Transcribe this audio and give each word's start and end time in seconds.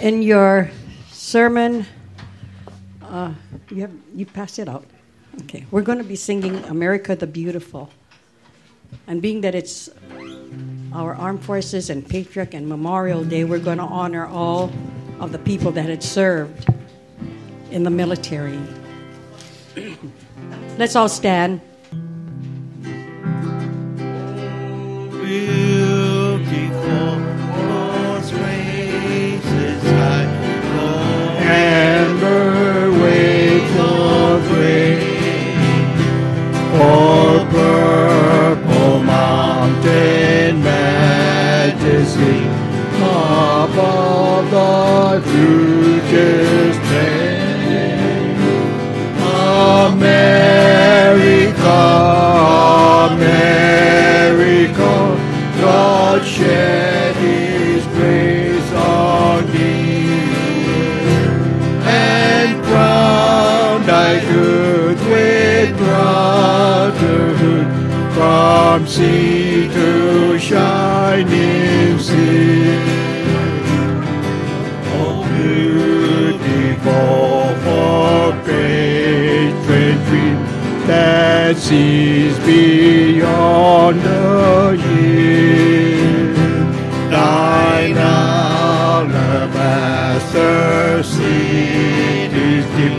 in 0.00 0.22
your 0.22 0.70
sermon, 1.10 1.86
uh, 3.02 3.32
you 3.70 3.82
have 3.82 3.92
you 4.14 4.26
passed 4.26 4.58
it 4.58 4.68
out. 4.68 4.84
Okay, 5.42 5.66
we're 5.70 5.82
going 5.82 5.98
to 5.98 6.04
be 6.04 6.16
singing 6.16 6.56
"America 6.64 7.16
the 7.16 7.26
Beautiful," 7.26 7.90
and 9.06 9.20
being 9.20 9.40
that 9.42 9.54
it's 9.54 9.90
our 10.94 11.14
armed 11.16 11.42
forces 11.42 11.90
and 11.90 12.08
Patriot 12.08 12.54
and 12.54 12.68
Memorial 12.68 13.24
Day, 13.24 13.42
we're 13.44 13.58
going 13.58 13.78
to 13.78 13.84
honor 13.84 14.26
all 14.26 14.70
of 15.18 15.32
the 15.32 15.38
people 15.40 15.72
that 15.72 15.86
had 15.86 16.02
served 16.02 16.66
in 17.70 17.82
the 17.82 17.90
military. 17.90 18.58
Let's 20.78 20.94
all 20.94 21.08
stand. 21.08 21.60
Beautiful, 25.10 25.73
Amber 31.46 31.93
from 68.74 68.86
sea 68.88 69.68
to 69.68 70.36
shining 70.36 71.96
sea. 72.00 72.74
Oh, 74.98 75.22
beautiful 75.36 76.82
for 77.64 78.32
patron 78.44 79.96
dream 80.06 80.38
that 80.88 81.56
sees 81.56 82.36
beyond 82.40 83.96
the 84.00 84.76
year. 84.88 86.34
Thine 87.12 87.98
alabaster 87.98 89.34
cities 91.04 92.66
dim, 92.74 92.96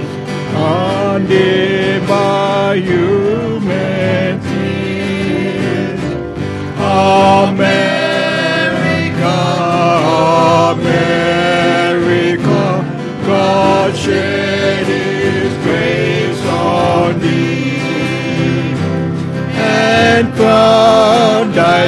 undimmed 0.56 1.75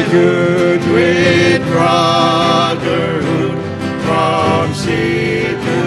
good 0.06 0.82
with 0.92 1.62
brotherhood 1.68 3.58
from 4.04 4.74
sea 4.74 5.42
to 5.44 5.80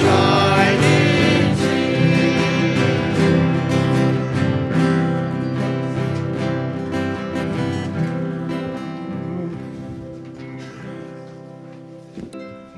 shining 0.00 1.56
sea. 1.56 2.34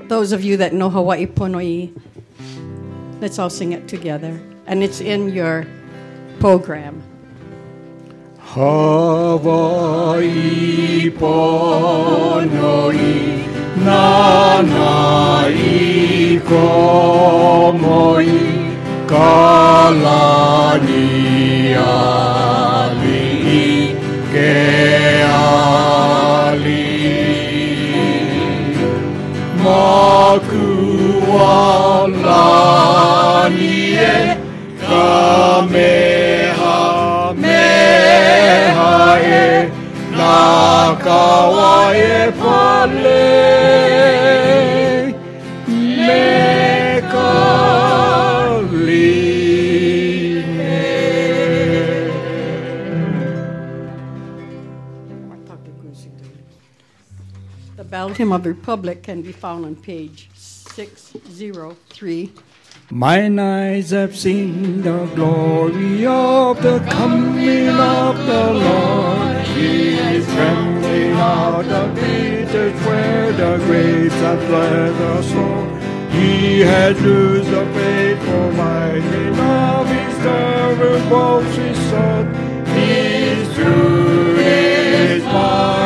Those 0.07 0.31
of 0.31 0.43
you 0.43 0.57
that 0.57 0.73
know 0.73 0.89
Hawaii 0.89 1.25
Pono'i, 1.25 1.91
let's 3.19 3.39
all 3.39 3.49
sing 3.49 3.71
it 3.71 3.87
together. 3.87 4.39
And 4.67 4.83
it's 4.83 5.01
in 5.01 5.29
your 5.29 5.65
program. 6.39 7.01
Hawaii 8.57 10.33
ponoi 11.19 13.09
nanai 13.85 14.81
komoi 16.49 18.33
kalani 19.11 20.33
ali 21.83 23.29
ke 24.33 24.57
ali. 25.35 26.89
Makualani 32.47 33.77
e 34.09 34.17
kamehameha 34.81 36.06
e 39.27 39.69
nakawa 40.11 41.93
e 41.95 42.31
pale 42.39 43.47
The 57.75 57.83
Battle 57.83 58.15
Hymn 58.15 58.31
of 58.31 58.45
Republic 58.45 59.03
can 59.03 59.21
be 59.21 59.31
found 59.31 59.65
on 59.65 59.75
page 59.75 60.29
603. 60.33 62.31
Mine 62.89 63.37
eyes 63.37 63.91
have 63.91 64.15
seen 64.15 64.81
the 64.81 65.05
glory 65.13 66.05
of 66.05 66.61
the 66.63 66.79
coming 66.89 67.69
of 67.69 68.17
the 68.25 68.53
Lord. 68.53 68.86
Out 71.57 71.65
the 71.65 71.99
piters 71.99 72.85
where 72.85 73.33
the 73.33 73.57
graves 73.65 74.13
have 74.13 74.39
fled 74.45 74.93
the 74.93 75.23
sword. 75.23 75.81
He 76.11 76.59
has 76.59 77.01
loosed 77.01 77.49
the 77.49 77.65
faithful 77.73 78.51
mighty 78.51 79.29
of 79.29 79.87
his 79.89 80.17
terrible 80.19 81.39
his 81.39 81.77
son. 81.89 82.31
His 82.65 83.55
truth 83.55 84.37
is 84.39 85.23
marching 85.23 85.76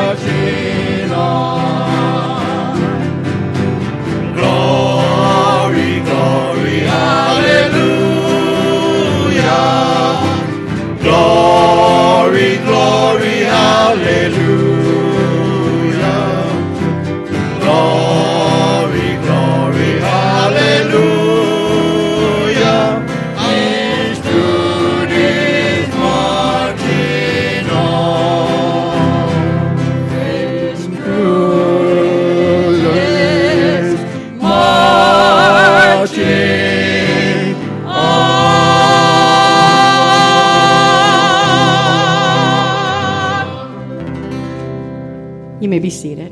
be 45.81 45.89
seated. 45.89 46.31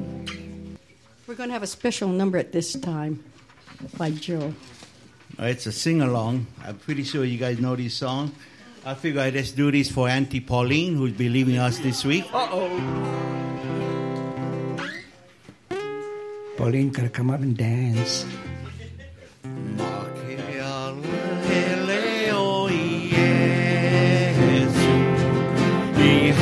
We're 1.27 1.35
going 1.35 1.49
to 1.49 1.53
have 1.53 1.63
a 1.63 1.67
special 1.67 2.07
number 2.09 2.37
at 2.37 2.51
this 2.51 2.73
time 2.73 3.23
by 3.97 4.11
Joe. 4.11 4.53
Uh, 5.39 5.45
It's 5.45 5.65
a 5.65 5.71
sing 5.71 6.01
along. 6.01 6.47
I'm 6.63 6.77
pretty 6.77 7.03
sure 7.03 7.23
you 7.25 7.37
guys 7.37 7.59
know 7.59 7.75
this 7.75 7.95
song. 7.95 8.31
I 8.85 8.93
figure 8.93 9.21
I 9.21 9.31
just 9.31 9.55
do 9.55 9.71
this 9.71 9.91
for 9.91 10.07
Auntie 10.07 10.39
Pauline, 10.39 10.95
who's 10.95 11.13
be 11.13 11.29
leaving 11.29 11.57
us 11.57 11.79
this 11.79 12.05
week. 12.05 12.25
Pauline, 16.57 16.89
gotta 16.91 17.09
come 17.09 17.29
up 17.29 17.41
and 17.41 17.57
dance. 17.57 18.25
Make 25.97 26.35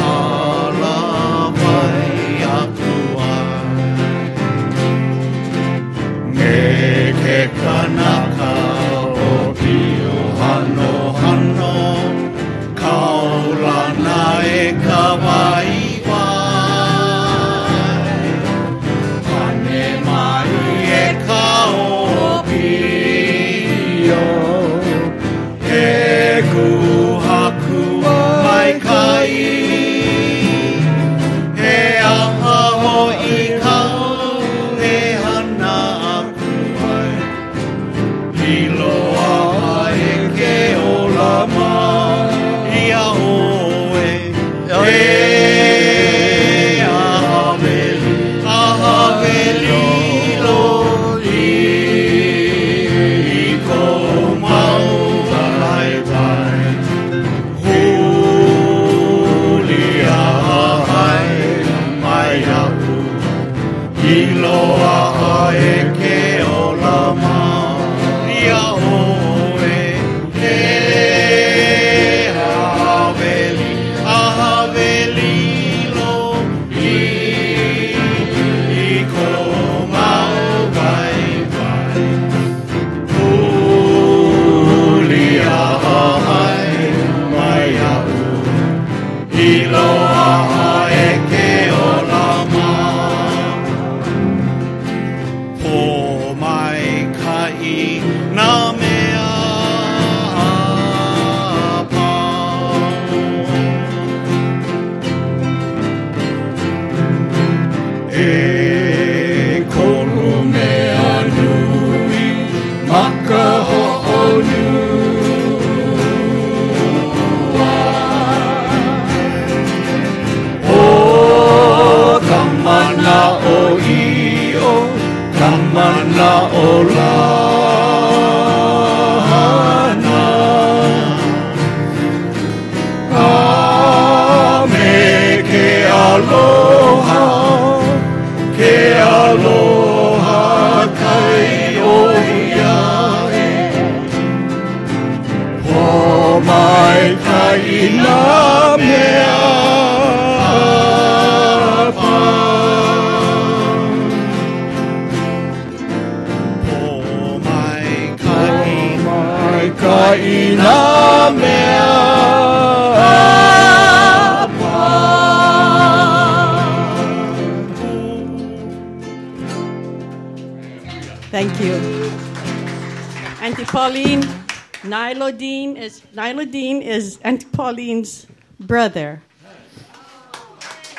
brother. 178.60 179.22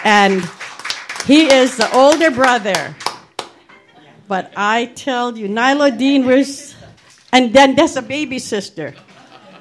And 0.05 0.43
he 1.27 1.47
is 1.47 1.77
the 1.77 1.91
older 1.95 2.31
brother. 2.31 2.95
But 4.29 4.53
I 4.57 4.87
tell 4.87 5.37
you, 5.37 5.49
Nilodine 5.49 6.25
was 6.27 6.77
and 7.33 7.53
then 7.53 7.75
there's 7.75 7.97
a 7.97 8.03
baby 8.03 8.39
sister. 8.39 8.95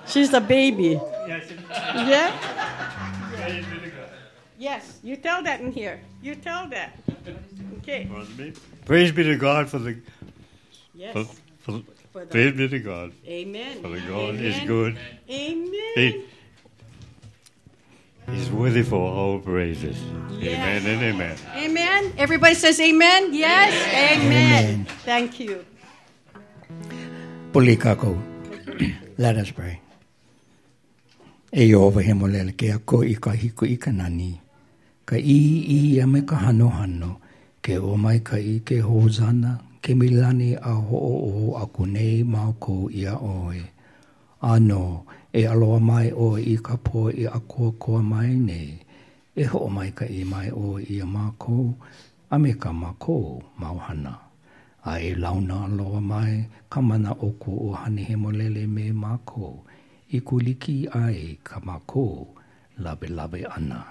She's 0.08 0.34
a 0.34 0.42
baby. 0.42 1.00
Yeah? 1.28 2.32
Yes, 4.58 5.00
you 5.04 5.16
tell 5.18 5.44
that 5.44 5.62
in 5.62 5.72
here. 5.72 6.00
You 6.22 6.36
tell 6.36 6.68
that. 6.70 6.98
Okay. 7.80 8.10
Praise 8.86 9.12
be 9.12 9.24
to 9.24 9.36
God 9.36 9.70
for 9.70 9.80
the 9.80 9.98
Yes. 10.94 11.14
for, 11.14 11.24
for, 11.60 11.82
For 12.12 12.26
the- 12.26 12.32
praise 12.32 12.54
be 12.58 12.68
to 12.68 12.80
God 12.80 13.12
Amen. 13.28 13.82
for 13.82 13.90
the 13.90 14.02
God 14.02 14.36
is 14.36 14.58
good. 14.66 14.98
Amen. 15.30 15.72
He, 15.96 16.26
he's 18.32 18.52
worthy 18.52 18.84
for 18.84 19.00
all 19.00 19.40
praises. 19.40 19.98
Yes. 20.40 20.60
Amen 20.60 20.86
and 20.86 21.04
amen. 21.04 21.38
Amen. 21.56 22.14
Everybody 22.18 22.56
says 22.56 22.80
amen. 22.80 23.34
Yes. 23.34 23.74
Amen. 23.94 24.86
Thank 25.06 25.40
you. 25.40 25.66
Puli 27.52 27.78
kako. 27.78 28.18
Let 29.18 29.38
us 29.38 29.52
pray. 29.52 29.82
E 31.54 31.74
over 31.74 32.02
he 32.02 32.12
molele 32.14 32.54
ke 32.54 32.76
a 32.76 32.80
ko 32.80 33.02
i 33.02 33.16
ka 33.16 33.32
hiku 33.32 33.66
i 33.66 33.78
ka 33.78 33.92
nani. 33.92 34.40
Ka 35.06 35.16
i 35.16 35.40
i 35.66 36.00
a 36.00 36.06
me 36.06 36.22
ka 36.22 36.36
hano 36.36 36.70
hano. 36.70 37.22
Ke 37.64 37.80
o 37.80 37.98
mai 37.98 38.20
ka 38.20 38.36
i 38.38 38.60
ke 38.60 38.84
hozana. 38.84 39.60
Ke 39.82 39.96
milani 39.96 40.56
a 40.56 40.74
ho 40.76 40.98
o 40.98 41.16
o 41.32 41.56
a 41.56 41.66
kunei 41.66 42.24
mau 42.24 42.54
ko 42.60 42.90
i 42.94 43.06
a 43.06 43.16
oe. 43.16 43.64
Ano, 44.44 45.06
e 45.34 45.42
aloa 45.48 45.80
mai 45.80 46.12
o 46.12 46.38
i 46.38 46.58
ka 46.58 46.78
po 46.78 47.10
i 47.10 47.26
a 47.26 47.40
kua 47.40 47.72
kua 47.82 48.02
mai 48.02 48.36
nei. 48.36 48.70
E 49.36 49.44
ho 49.46 49.68
mai 49.70 49.92
ka 49.92 50.06
i 50.06 50.24
mai 50.24 50.50
o 50.52 50.80
i 50.80 51.02
a 51.02 51.06
mākou, 51.06 51.74
A 52.30 52.38
me 52.38 52.52
ka 52.60 52.72
mako 52.74 53.42
mauhana. 53.60 54.28
a 54.88 54.94
e 55.10 55.12
launa 55.24 55.56
aloa 55.68 56.02
mai 56.12 56.34
ka 56.72 56.80
mana 56.82 57.12
o 57.28 57.30
ku 57.42 57.52
o 57.68 57.70
hane 57.80 58.02
he 58.08 58.16
molele 58.24 58.64
me 58.76 58.86
mako 59.04 59.48
i 60.18 60.20
kuliki 60.28 60.78
ai 61.04 61.20
ka 61.48 61.58
mākou 61.68 62.14
labe 62.84 63.08
labe 63.18 63.42
ana 63.56 63.82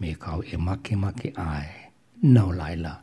me 0.00 0.10
kau 0.22 0.38
e 0.54 0.56
make 0.66 0.94
make 1.02 1.28
ai 1.50 1.68
no 2.34 2.44
laila 2.58 2.94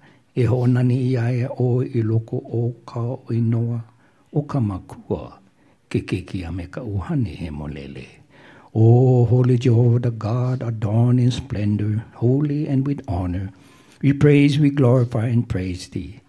e 0.42 0.44
ho 0.52 0.60
nani 0.74 0.98
i 1.10 1.12
ai 1.26 1.38
o 1.66 1.68
i 2.00 2.02
loko 2.10 2.38
o 2.60 2.62
ka 2.90 3.02
o 3.16 3.18
inoa 3.40 3.80
o 4.38 4.42
ka 4.52 4.60
makua 4.70 5.24
ke 6.02 6.52
me 6.52 6.68
ka 6.68 6.82
uhane 6.82 7.36
he 7.36 7.50
molele 7.50 8.08
O 8.78 9.24
holy 9.24 9.58
Jehovah, 9.58 10.00
the 10.00 10.12
God, 10.12 10.62
adorned 10.62 11.22
in 11.22 11.32
splendor, 11.32 12.04
holy 12.16 12.68
and 12.68 12.86
with 12.86 13.02
honor, 13.08 13.52
we 14.02 14.12
praise, 14.12 14.60
we 14.60 14.70
glorify, 14.70 15.28
and 15.28 15.48
praise 15.48 15.88
thee. 15.88 16.20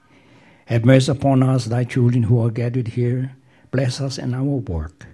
Have 0.67 0.85
mercy 0.85 1.11
upon 1.11 1.43
us, 1.43 1.65
thy 1.65 1.83
children 1.83 2.23
who 2.23 2.41
are 2.41 2.51
gathered 2.51 2.89
here. 2.89 3.35
Bless 3.73 4.01
us 4.01 4.17
in 4.17 4.33
our 4.33 4.45
work. 4.45 5.07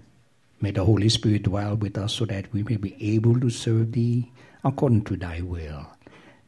May 0.61 0.73
the 0.73 0.85
Holy 0.85 1.09
Spirit 1.09 1.45
dwell 1.45 1.75
with 1.75 1.97
us 1.97 2.13
so 2.13 2.27
that 2.27 2.53
we 2.53 2.63
may 2.65 2.77
be 2.77 2.97
able 3.01 3.41
to 3.41 3.49
serve 3.49 3.93
thee 3.93 4.31
according 4.63 5.05
to 5.07 5.17
thy 5.17 5.41
will. 5.41 5.87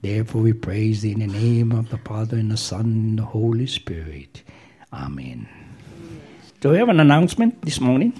Therefore, 0.03 0.43
we 0.43 0.53
praise 0.53 1.01
thee 1.01 1.13
in 1.13 1.21
the 1.21 1.27
name 1.27 1.73
of 1.73 1.89
the 1.89 1.99
Father, 1.99 2.37
and 2.37 2.51
the 2.51 2.59
Son, 2.59 2.85
and 2.85 3.19
the 3.19 3.25
Holy 3.25 3.67
Spirit. 3.67 4.43
Amen. 4.93 5.64
Do 6.65 6.71
we 6.71 6.79
have 6.79 6.89
an 6.89 6.99
announcement 6.99 7.61
this 7.61 7.79
morning? 7.79 8.19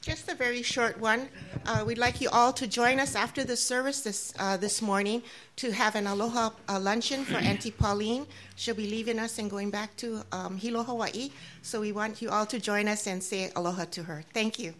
Just 0.00 0.28
a 0.28 0.36
very 0.36 0.62
short 0.62 1.00
one. 1.00 1.28
Uh, 1.66 1.82
we'd 1.84 1.98
like 1.98 2.20
you 2.20 2.28
all 2.30 2.52
to 2.52 2.68
join 2.68 3.00
us 3.00 3.16
after 3.16 3.42
the 3.42 3.56
service 3.56 4.02
this, 4.02 4.32
uh, 4.38 4.56
this 4.56 4.80
morning 4.80 5.20
to 5.56 5.72
have 5.72 5.96
an 5.96 6.06
aloha 6.06 6.50
uh, 6.68 6.78
luncheon 6.78 7.24
for 7.24 7.38
Auntie 7.38 7.70
Pauline. 7.82 8.24
She'll 8.54 8.76
be 8.76 8.88
leaving 8.88 9.18
us 9.18 9.40
and 9.40 9.50
going 9.50 9.70
back 9.70 9.96
to 9.96 10.22
um, 10.30 10.56
Hilo, 10.56 10.84
Hawaii. 10.84 11.32
So 11.62 11.80
we 11.80 11.90
want 11.90 12.22
you 12.22 12.30
all 12.30 12.46
to 12.46 12.60
join 12.60 12.86
us 12.86 13.08
and 13.08 13.20
say 13.20 13.50
aloha 13.56 13.86
to 13.86 14.04
her. 14.04 14.22
Thank 14.32 14.60
you. 14.60 14.74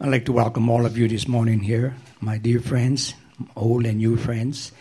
I'd 0.00 0.10
like 0.10 0.24
to 0.24 0.32
welcome 0.32 0.68
all 0.68 0.84
of 0.84 0.98
you 0.98 1.06
this 1.06 1.28
morning 1.28 1.60
here, 1.60 1.94
my 2.20 2.38
dear 2.38 2.58
friends, 2.58 3.14
old 3.54 3.86
and 3.86 3.98
new 3.98 4.16
friends. 4.16 4.72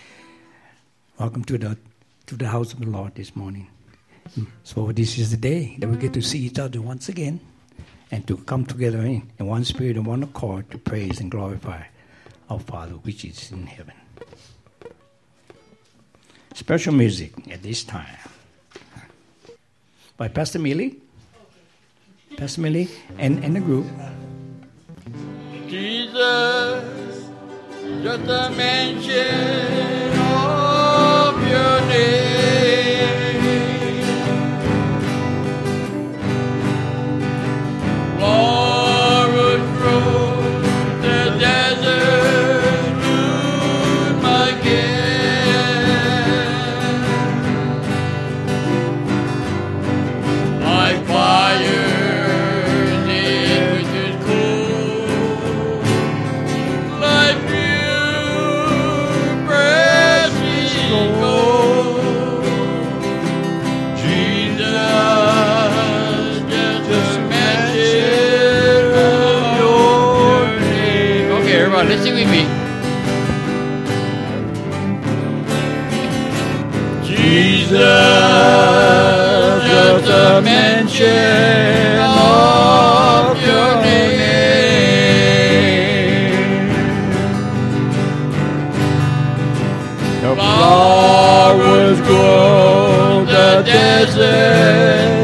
Welcome 1.19 1.43
to 1.43 1.59
the 1.59 1.77
to 2.33 2.45
the 2.45 2.49
house 2.49 2.73
of 2.73 2.79
the 2.79 2.87
Lord 2.87 3.13
this 3.15 3.35
morning. 3.35 3.67
Hmm. 4.33 4.45
So 4.63 4.91
this 4.91 5.17
is 5.19 5.29
the 5.31 5.37
day 5.37 5.75
that 5.79 5.87
we 5.87 5.97
get 5.97 6.13
to 6.13 6.21
see 6.21 6.39
each 6.39 6.57
other 6.57 6.81
once 6.81 7.07
again 7.07 7.39
and 8.11 8.25
to 8.27 8.37
come 8.37 8.65
together 8.65 8.99
in, 8.99 9.29
in 9.37 9.45
one 9.45 9.63
spirit 9.63 9.97
and 9.97 10.05
one 10.05 10.23
accord 10.23 10.69
to 10.71 10.77
praise 10.77 11.19
and 11.19 11.29
glorify 11.29 11.83
our 12.49 12.59
Father 12.59 12.93
which 12.93 13.23
is 13.23 13.51
in 13.51 13.67
heaven. 13.67 13.93
Special 16.55 16.93
music 16.93 17.33
at 17.51 17.61
this 17.61 17.83
time 17.83 18.17
by 20.17 20.27
Pastor 20.27 20.59
Millie. 20.59 20.97
Pastor 22.37 22.61
Millie 22.61 22.89
and, 23.19 23.43
and 23.43 23.55
the 23.55 23.59
group. 23.59 23.85
Jesus, 25.67 27.29
just 28.01 28.29
a 28.29 28.51
mention 28.55 30.02
your 31.47 31.87
name. 31.87 32.32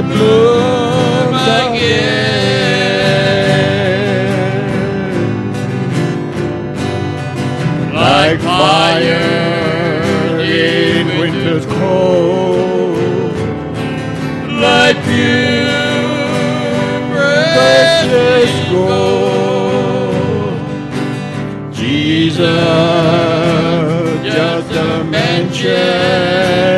Bloom 0.10 1.34
again. 1.34 2.20
Like 7.94 8.40
fire 8.42 9.20
in 10.40 11.08
winter's 11.20 11.66
cold, 11.66 13.36
like 14.62 14.98
pure 15.04 15.90
precious 17.12 18.52
gold. 18.72 19.30
Jesus, 21.74 22.48
just 24.24 24.72
a 24.72 25.04
mention 25.06 26.69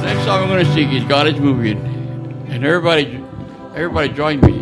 Next 0.00 0.24
song 0.24 0.42
I'm 0.42 0.48
going 0.48 0.64
to 0.64 0.72
sing 0.72 0.92
is 0.92 1.02
God 1.06 1.26
is 1.26 1.40
Moving. 1.40 1.78
And 2.50 2.64
everybody, 2.64 3.20
everybody 3.74 4.10
join 4.10 4.40
me. 4.42 4.61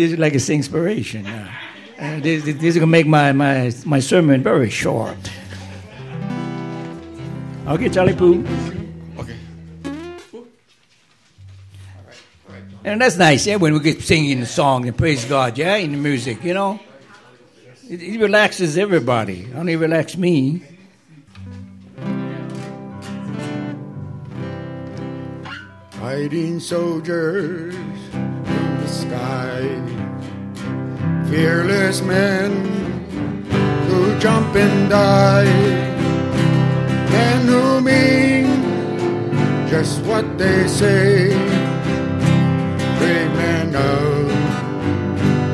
This 0.00 0.12
is 0.12 0.18
like 0.18 0.34
a 0.34 0.52
inspiration. 0.52 1.24
Yeah. 1.26 1.54
Uh, 1.98 2.20
this, 2.20 2.44
this 2.44 2.62
is 2.62 2.74
gonna 2.76 2.86
make 2.86 3.06
my, 3.06 3.32
my, 3.32 3.70
my 3.84 4.00
sermon 4.00 4.42
very 4.42 4.70
short. 4.70 5.18
Okay, 7.66 7.90
Charlie 7.90 8.14
Poo. 8.14 8.42
Okay. 9.18 9.36
And 12.82 13.00
that's 13.02 13.18
nice, 13.18 13.46
yeah, 13.46 13.56
when 13.56 13.74
we 13.74 13.80
get 13.80 14.00
singing 14.00 14.40
the 14.40 14.46
song 14.46 14.88
and 14.88 14.96
praise 14.96 15.26
God, 15.26 15.58
yeah, 15.58 15.76
in 15.76 15.92
the 15.92 15.98
music, 15.98 16.42
you 16.42 16.54
know. 16.54 16.80
It, 17.90 18.02
it 18.02 18.18
relaxes 18.18 18.78
everybody. 18.78 19.46
Only 19.54 19.76
relax 19.76 20.16
me. 20.16 20.62
Fighting 25.90 26.58
soldiers 26.58 27.74
in 28.14 28.80
the 28.80 28.88
sky, 28.88 29.89
fearless 31.30 32.02
men 32.02 32.50
who 33.86 34.18
jump 34.18 34.56
and 34.56 34.90
die, 34.90 35.44
men 37.08 37.46
who 37.46 37.80
mean 37.80 38.46
just 39.68 40.02
what 40.02 40.26
they 40.36 40.66
say, 40.66 41.28
brave 42.98 43.32
men 43.36 43.76
of 43.76 44.26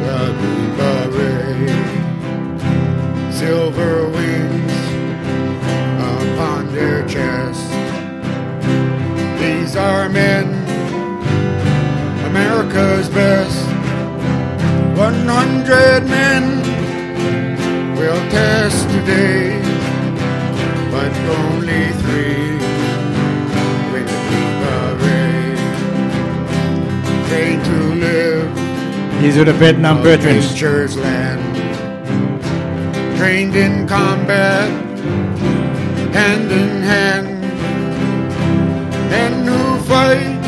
the 0.07 0.35
Green 0.39 0.73
Beret, 0.79 1.71
silver 3.35 4.09
wings 4.09 4.77
upon 6.01 6.73
their 6.73 7.07
chests. 7.07 7.69
These 9.39 9.77
are 9.77 10.09
men, 10.09 10.47
America's 12.25 13.11
best. 13.11 13.66
100 14.97 16.09
men 16.09 16.61
will 17.99 18.23
test 18.31 18.89
today, 18.89 19.61
but 20.91 21.13
only 21.37 21.93
three 22.01 22.57
will 23.93 24.09
keep 24.31 24.57
to 27.69 27.79
live 28.07 29.21
These 29.21 29.37
are 29.37 29.45
the 29.45 29.53
Vietnam 29.53 30.03
veterans. 30.03 30.51
nature's 30.51 30.97
land. 30.97 31.45
Trained 33.19 33.55
in 33.55 33.87
combat, 33.87 34.71
hand 36.15 36.51
in 36.51 36.83
hand. 36.83 37.29
Men 39.11 39.47
who 39.47 39.79
fight 39.85 40.41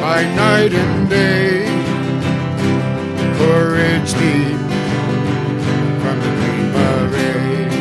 by 0.00 0.22
night 0.36 0.72
and 0.72 1.10
day. 1.10 1.39
Deep 4.12 4.58
from 6.02 6.16
the 6.24 6.30
Green 6.38 6.66
Beret. 6.74 7.72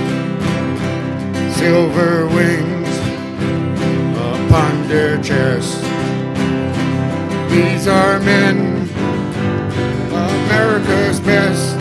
Silver 1.55 2.27
wings 2.27 2.93
upon 4.15 4.87
their 4.87 5.21
chests. 5.21 5.81
These 7.51 7.87
are 7.87 8.19
men 8.19 8.87
America's 10.11 11.19
best. 11.19 11.75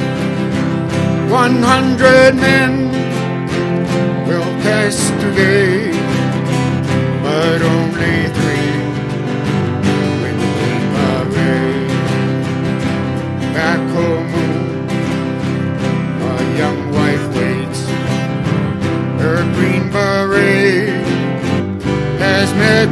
100 1.30 2.34
men 2.36 2.88
will 4.26 4.50
test 4.62 5.12
today, 5.20 5.87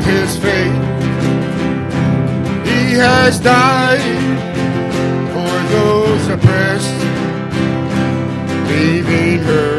his 0.06 0.36
fate. 0.36 0.82
He 2.64 2.94
has 2.94 3.40
died 3.40 4.00
for 5.34 5.54
those 5.74 6.28
oppressed, 6.28 6.98
leaving 8.70 9.38
her 9.40 9.72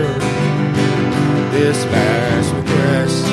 this 1.51 1.79
last 1.85 2.53
request. 2.59 3.23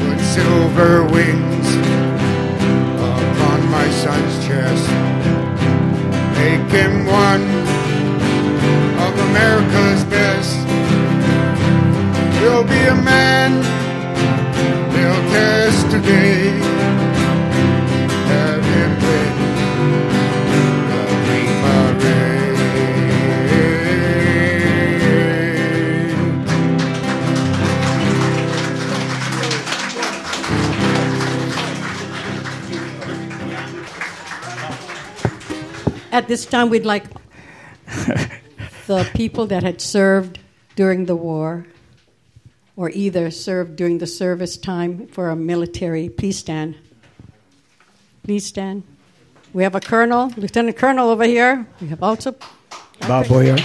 Put 0.00 0.20
silver 0.36 1.04
wings 1.06 1.68
upon 3.10 3.58
my 3.70 3.88
son's 4.02 4.34
chest. 4.46 4.86
Make 6.36 6.68
him 6.70 7.06
one 7.06 7.44
of 9.04 9.12
America's 9.30 10.04
best. 10.04 10.54
He'll 12.38 12.64
be 12.64 12.82
a 12.88 12.94
man 12.94 13.81
they'll 15.32 15.70
test 15.70 15.90
today. 15.90 16.50
Have 18.28 18.64
him 18.64 18.90
win 19.02 19.32
the 20.88 21.02
At 36.12 36.28
this 36.28 36.44
time, 36.44 36.68
we'd 36.68 36.84
like 36.84 37.04
the 38.86 39.08
people 39.14 39.46
that 39.46 39.62
had 39.62 39.80
served 39.80 40.38
during 40.76 41.06
the 41.06 41.16
war 41.16 41.66
or 42.76 42.90
either 42.90 43.30
served 43.30 43.76
during 43.76 43.98
the 43.98 44.06
service 44.06 44.56
time 44.56 45.06
for 45.08 45.28
a 45.28 45.36
military, 45.36 46.08
please 46.08 46.38
stand. 46.38 46.76
Please 48.22 48.46
stand. 48.46 48.84
We 49.52 49.62
have 49.62 49.74
a 49.74 49.80
colonel, 49.80 50.32
lieutenant 50.36 50.76
colonel 50.76 51.10
over 51.10 51.24
here. 51.24 51.66
We 51.80 51.88
have 51.88 52.02
also 52.02 52.34
Bob 53.00 53.28
Boyer, 53.28 53.56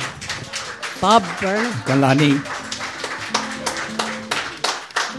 Bob 0.99 1.23
Burnham. 1.39 1.71
Kalani, 1.85 2.43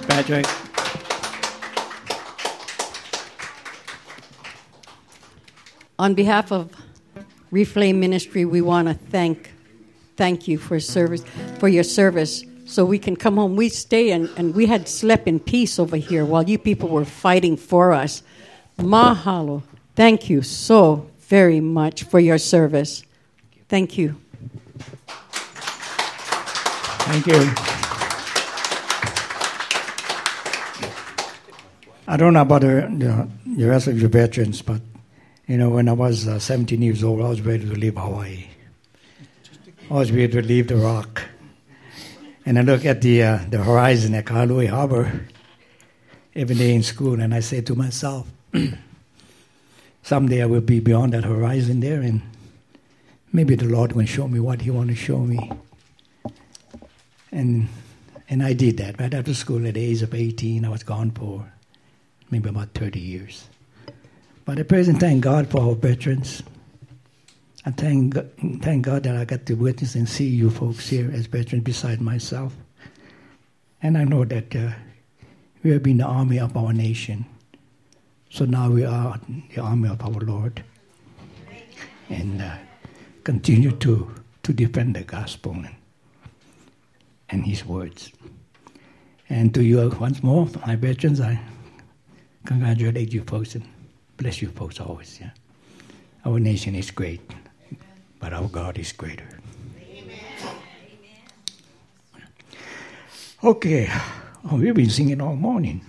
Patrick. 0.07 0.47
On 5.99 6.15
behalf 6.15 6.53
of 6.53 6.71
Reflame 7.51 7.97
Ministry, 7.97 8.45
we 8.45 8.61
want 8.61 8.89
to 8.89 8.95
thank 8.95 9.51
thank 10.17 10.47
you 10.47 10.59
for 10.59 10.79
service 10.81 11.25
for 11.59 11.69
your 11.69 11.85
service 11.85 12.45
so 12.69 12.85
we 12.85 12.99
can 12.99 13.17
come 13.17 13.37
home. 13.37 13.57
We 13.57 13.71
stay 13.71 14.11
and, 14.11 14.29
and 14.37 14.55
we 14.55 14.67
had 14.67 14.89
slept 14.89 15.27
in 15.27 15.41
peace 15.41 15.79
over 15.79 15.97
here 15.97 16.25
while 16.25 16.49
you 16.49 16.59
people 16.59 16.91
were 16.91 17.07
fighting 17.07 17.57
for 17.57 17.93
us. 17.93 18.23
Mahalo. 18.79 19.63
Thank 19.97 20.29
you 20.29 20.43
so 20.43 21.09
very 21.21 21.61
much 21.61 22.05
for 22.05 22.21
your 22.21 22.37
service. 22.37 23.03
Thank 23.69 23.97
you. 23.97 24.17
Thank 27.09 27.27
you. 27.27 27.53
I 32.07 32.17
don't 32.19 32.35
know 32.35 32.43
about 32.43 32.61
the, 32.61 32.87
the, 32.91 33.29
the 33.57 33.67
rest 33.67 33.87
of 33.87 33.99
your 33.99 34.11
veterans, 34.11 34.61
but 34.61 34.83
you 35.47 35.57
know, 35.57 35.71
when 35.71 35.89
I 35.89 35.93
was 35.93 36.29
uh, 36.29 36.39
17 36.39 36.83
years 36.83 37.03
old, 37.03 37.23
I 37.23 37.31
was 37.31 37.41
ready 37.41 37.65
to 37.67 37.75
leave 37.75 37.97
Hawaii. 37.97 38.45
I 39.91 39.95
was 39.95 40.13
ready 40.13 40.29
to 40.29 40.43
leave 40.43 40.69
the 40.69 40.77
rock. 40.77 41.23
And 42.49 42.59
I 42.59 42.63
look 42.63 42.87
at 42.87 43.03
the, 43.03 43.23
uh, 43.23 43.41
the 43.51 43.59
horizon 43.59 44.15
at 44.15 44.25
Kahului 44.25 44.71
Harbor 44.71 45.21
every 46.35 46.57
day 46.57 46.75
in 46.75 46.83
school, 46.83 47.21
and 47.21 47.35
I 47.35 47.41
say 47.41 47.61
to 47.61 47.75
myself, 47.75 48.27
someday 50.03 50.41
I 50.41 50.47
will 50.47 50.63
be 50.63 50.81
beyond 50.81 51.13
that 51.13 51.25
horizon 51.25 51.81
there, 51.81 52.01
and 52.01 52.23
maybe 53.35 53.55
the 53.55 53.67
Lord 53.67 53.93
will 53.93 54.07
show 54.07 54.27
me 54.29 54.41
what 54.41 54.63
He 54.63 54.71
want 54.71 54.89
to 54.89 54.97
show 54.97 55.19
me. 55.19 55.53
And 57.31 57.69
and 58.31 58.43
I 58.43 58.55
did 58.55 58.79
that 58.79 58.99
right 58.99 59.13
after 59.13 59.35
school 59.35 59.67
at 59.67 59.75
the 59.75 59.85
age 59.85 60.01
of 60.01 60.15
18. 60.15 60.65
I 60.65 60.71
was 60.71 60.83
gone 60.83 61.11
for 61.11 61.53
maybe 62.31 62.49
about 62.49 62.71
30 62.71 62.99
years. 62.99 63.47
But 64.47 64.59
I 64.59 64.63
praise 64.63 64.89
and 64.89 64.99
thank 64.99 65.23
God 65.23 65.51
for 65.51 65.61
our 65.61 65.75
veterans. 65.75 66.43
I 67.67 67.71
thank 67.73 68.15
thank 68.63 68.85
God 68.87 69.03
that 69.03 69.17
I 69.17 69.25
got 69.25 69.47
to 69.47 69.55
witness 69.55 69.95
and 69.95 70.09
see 70.09 70.29
you 70.29 70.51
folks 70.51 70.89
here 70.89 71.11
as 71.13 71.27
veterans 71.27 71.65
beside 71.65 72.01
myself. 72.01 72.55
And 73.83 73.99
I 73.99 74.05
know 74.05 74.25
that 74.25 74.55
uh, 74.55 74.71
we 75.63 75.71
have 75.71 75.83
been 75.83 75.99
the 75.99 76.05
army 76.05 76.39
of 76.39 76.57
our 76.57 76.73
nation. 76.73 77.27
So 78.31 78.45
now 78.45 78.71
we 78.71 78.85
are 78.85 79.21
the 79.55 79.61
army 79.61 79.89
of 79.89 80.03
our 80.03 80.21
Lord. 80.21 80.63
And 82.09 82.41
uh, 82.43 82.57
continue 83.25 83.73
to, 83.73 84.11
to 84.43 84.53
defend 84.53 84.97
the 84.97 85.03
gospel 85.03 85.53
and, 85.53 85.75
and 87.29 87.45
his 87.45 87.65
words. 87.65 88.13
And 89.29 89.53
to 89.55 89.63
you 89.63 89.91
once 90.01 90.23
more, 90.23 90.49
my 90.67 90.77
veterans, 90.77 91.21
I 91.21 91.39
congratulate 92.47 93.13
you 93.13 93.23
folks 93.25 93.55
and 93.55 93.65
bless 94.17 94.41
you 94.41 94.49
folks 94.49 94.81
always. 94.81 95.19
Yeah, 95.21 95.31
our 96.25 96.41
nation 96.41 96.75
is 96.75 96.91
great, 96.91 97.21
but 98.21 98.33
our 98.33 98.49
God 98.49 98.79
is 98.79 98.93
greater. 98.93 99.29
Amen. 99.81 100.19
Okay, 103.45 103.91
oh, 104.51 104.57
we've 104.57 104.75
been 104.75 104.91
singing 104.91 105.21
all 105.21 105.37
morning. 105.37 105.81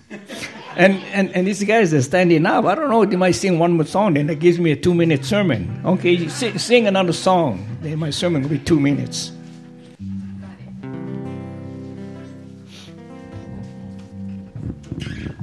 And, 0.76 0.96
and, 1.14 1.36
and 1.36 1.48
these 1.48 1.64
guys 1.64 1.94
are 1.94 2.02
standing 2.02 2.46
up. 2.46 2.66
I 2.66 2.76
don't 2.76 2.90
know, 2.90 3.04
they 3.04 3.16
might 3.16 3.32
sing 3.32 3.60
one 3.60 3.74
more 3.74 3.86
song, 3.86 4.14
then 4.14 4.28
that 4.28 4.36
gives 4.36 4.60
me 4.60 4.72
a 4.72 4.76
two 4.76 4.94
minute 4.94 5.26
sermon. 5.26 5.82
Okay, 5.84 6.28
sing, 6.28 6.58
sing 6.58 6.88
another 6.88 7.14
song, 7.14 7.78
then 7.82 8.00
my 8.00 8.12
sermon 8.12 8.44
will 8.44 8.50
be 8.50 8.60
two 8.60 8.80
minutes. 8.80 9.32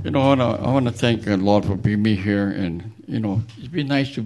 You 0.05 0.13
know, 0.13 0.31
I 0.31 0.71
want 0.71 0.87
to 0.87 0.93
thank 0.93 1.23
the 1.23 1.37
Lord 1.37 1.65
for 1.65 1.75
bringing 1.75 2.03
me 2.03 2.15
here, 2.15 2.49
and 2.49 2.93
you 3.09 3.19
know, 3.19 3.43
it's 3.59 3.67
been 3.67 3.89
nice 3.89 4.15
to, 4.15 4.25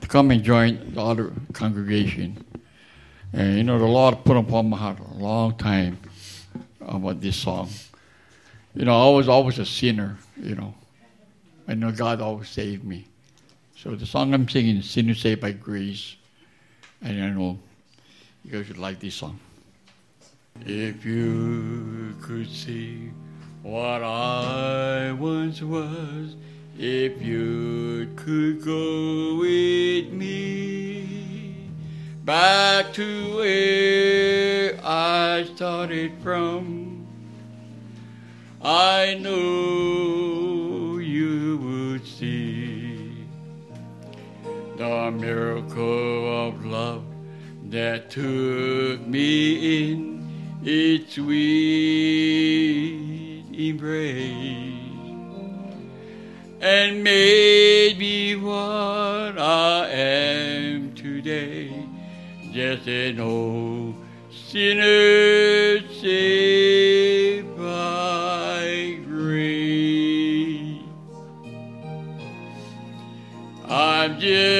to 0.00 0.08
come 0.08 0.30
and 0.30 0.42
join 0.42 0.92
the 0.94 1.02
other 1.02 1.32
congregation. 1.52 2.44
And 3.32 3.56
you 3.56 3.64
know, 3.64 3.78
the 3.78 3.86
Lord 3.86 4.24
put 4.24 4.36
upon 4.36 4.70
my 4.70 4.76
heart 4.76 4.98
a 5.00 5.14
long 5.14 5.56
time 5.56 5.98
about 6.80 7.20
this 7.20 7.36
song. 7.36 7.68
You 8.74 8.84
know, 8.84 9.08
I 9.08 9.16
was 9.16 9.28
always 9.28 9.58
a 9.58 9.66
sinner. 9.66 10.16
You 10.40 10.54
know, 10.54 10.74
I 11.66 11.74
know 11.74 11.90
God 11.92 12.20
always 12.20 12.48
saved 12.48 12.84
me. 12.84 13.06
So 13.76 13.94
the 13.94 14.06
song 14.06 14.32
I'm 14.32 14.48
singing 14.48 14.76
is 14.76 14.88
"Sinner 14.88 15.14
Saved 15.14 15.40
by 15.40 15.52
Grace," 15.52 16.16
and 17.02 17.22
I 17.22 17.30
know 17.30 17.58
you 18.44 18.52
guys 18.52 18.68
would 18.68 18.78
like 18.78 19.00
this 19.00 19.14
song. 19.14 19.38
If 20.64 21.04
you 21.04 22.16
could 22.22 22.50
see 22.50 23.10
what 23.62 24.02
I 24.02 25.12
once 25.12 25.60
was, 25.60 26.36
if 26.78 27.22
you 27.22 28.06
could 28.16 28.62
go 28.62 29.36
with 29.36 30.12
me 30.12 31.56
back 32.22 32.92
to 32.92 33.36
where 33.36 34.78
I 34.84 35.44
started 35.54 36.12
from, 36.22 37.06
I 38.62 39.18
know 39.20 40.98
you 40.98 41.56
would 41.62 42.06
see 42.06 43.24
the 44.76 45.10
miracle 45.12 46.48
of 46.48 46.66
love 46.66 47.04
that 47.70 48.10
took 48.10 49.00
me 49.06 49.88
in 49.88 50.60
its 50.62 51.14
sweet 51.14 52.26
embrace 53.54 54.75
and 56.60 57.04
made 57.04 57.98
me 57.98 58.36
what 58.36 59.38
I 59.38 59.88
am 59.90 60.94
today. 60.94 61.84
Just 62.52 62.86
an 62.86 63.20
old 63.20 63.94
sinner 64.30 65.86
saved 66.00 67.56
by 67.58 68.98
grace. 69.06 70.80
I'm 73.68 74.18
just 74.18 74.55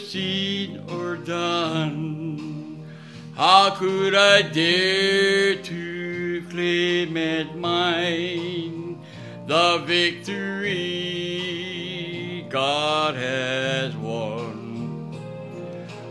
seen 0.00 0.82
or 0.90 1.16
done. 1.16 2.84
How 3.36 3.70
could 3.70 4.14
I 4.14 4.42
dare 4.42 5.56
to 5.56 6.44
claim 6.50 7.16
it 7.16 7.56
mine 7.56 9.00
the 9.46 9.82
victory 9.86 10.76
God 12.50 13.14
has 13.14 13.96
won? 13.96 15.12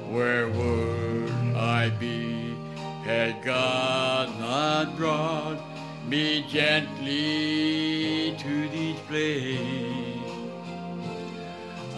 Where 0.09 0.47
would 0.47 1.55
I 1.55 1.89
be 1.89 2.55
had 3.03 3.43
God 3.43 4.39
not 4.39 4.97
brought 4.97 5.59
me 6.07 6.45
gently 6.49 8.35
to 8.39 8.69
this 8.69 8.99
place? 9.01 9.99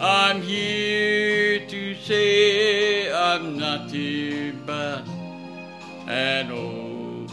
I'm 0.04 0.42
here 0.42 1.51
say 2.12 3.10
I'm 3.10 3.56
nothing 3.56 4.60
but 4.66 5.02
an 6.06 6.50
old 6.52 7.32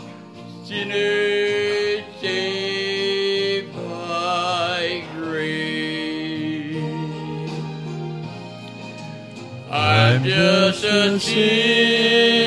sinner 0.63 2.05
saved 2.21 3.75
by 3.75 5.03
grace. 5.13 6.77
I'm 9.69 10.23
just 10.23 10.83
a 10.85 11.19
sinner 11.19 12.38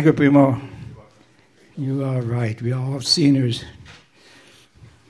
Thank 0.00 0.06
you, 0.06 0.12
Primo. 0.14 0.58
You 1.76 2.04
are 2.04 2.22
right. 2.22 2.62
We 2.62 2.72
are 2.72 2.80
all 2.80 3.02
sinners. 3.02 3.62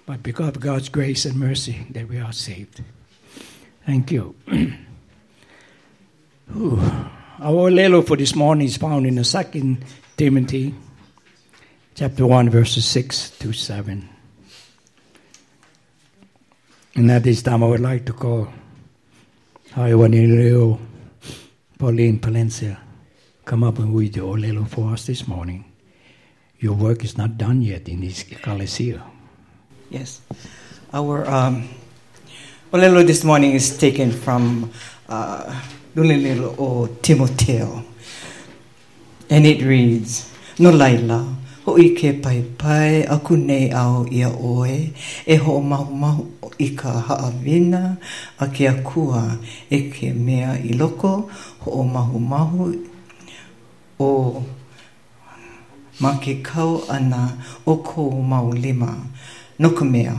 But 0.05 0.21
because 0.25 0.49
of 0.49 0.59
God's 0.59 0.89
grace 0.89 1.25
and 1.25 1.39
mercy 1.39 1.87
that 1.91 2.09
we 2.09 2.19
are 2.19 2.33
saved. 2.33 2.83
Thank 3.87 4.11
you. 4.11 4.35
Our 6.51 7.71
lelo 7.71 8.05
for 8.05 8.17
this 8.17 8.35
morning 8.35 8.67
is 8.67 8.79
found 8.79 9.07
in 9.07 9.15
the 9.15 9.23
second 9.23 9.85
Timothy 10.17 10.75
chapter 11.95 12.27
1 12.27 12.51
verses 12.51 12.85
6 12.85 13.31
to 13.39 13.53
7. 13.53 14.09
And 16.97 17.11
at 17.13 17.23
this 17.23 17.43
time 17.43 17.63
I 17.63 17.69
would 17.69 17.79
like 17.79 18.07
to 18.07 18.13
call 18.13 18.49
Haiwanileo 19.71 20.81
Pauline 21.79 22.19
Palencia 22.19 22.90
come 23.51 23.65
up 23.65 23.81
and 23.81 23.99
read 23.99 24.13
the 24.13 24.21
Olelo 24.21 24.65
for 24.65 24.93
us 24.93 25.07
this 25.07 25.27
morning. 25.27 25.65
Your 26.61 26.75
work 26.75 27.03
is 27.03 27.19
not 27.19 27.37
done 27.37 27.63
yet 27.63 27.89
in 27.89 28.01
this 28.01 28.23
ecclesia. 28.31 29.03
Yes. 29.91 30.21
Our 30.95 31.29
um, 31.29 31.69
Olelo 32.73 33.05
this 33.05 33.25
morning 33.25 33.51
is 33.51 33.77
taken 33.77 34.13
from 34.13 34.71
uh, 35.09 35.51
o 35.99 36.87
Timoteo. 37.03 37.83
And 39.29 39.45
it 39.45 39.65
reads, 39.67 40.31
No 40.61 40.71
laila, 40.71 41.35
ho 41.65 41.75
ike 41.75 42.23
pai 42.23 42.45
pai 42.57 43.03
aku 43.03 43.35
nei 43.35 43.73
au 43.75 44.07
ia 44.07 44.31
oe, 44.31 44.95
e 45.27 45.37
ho 45.37 45.61
mahu 45.61 45.91
mahu 45.91 46.53
i 46.61 46.69
ka 46.77 47.03
haawina 47.03 47.99
a 48.39 48.47
ke 48.47 48.71
akua 48.71 49.43
e 49.69 49.91
ke 49.91 50.15
mea 50.15 50.55
i 50.55 50.71
loko, 50.71 51.29
ho 51.67 51.71
o 51.71 51.83
mahu 51.83 52.21
mahu 52.21 52.90
o 54.01 54.11
ma 56.01 56.13
ke 56.23 56.35
kau 56.49 56.73
ana 56.97 57.23
o 57.67 57.77
ko 57.89 58.11
mau 58.33 58.49
lima 58.65 58.93
no 59.61 59.69
ka 59.79 59.85
mea 59.85 60.17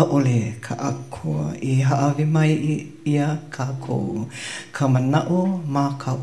a 0.00 0.02
ole 0.16 0.54
ka 0.62 0.74
akua 0.90 1.58
i 1.60 1.82
haawi 1.82 2.24
mai 2.34 2.52
i 2.54 2.76
ia 3.12 3.28
ka 3.50 3.66
kou. 3.84 4.30
Ka 4.72 4.86
manao 4.86 5.60
ma 5.66 5.98
kau 5.98 6.22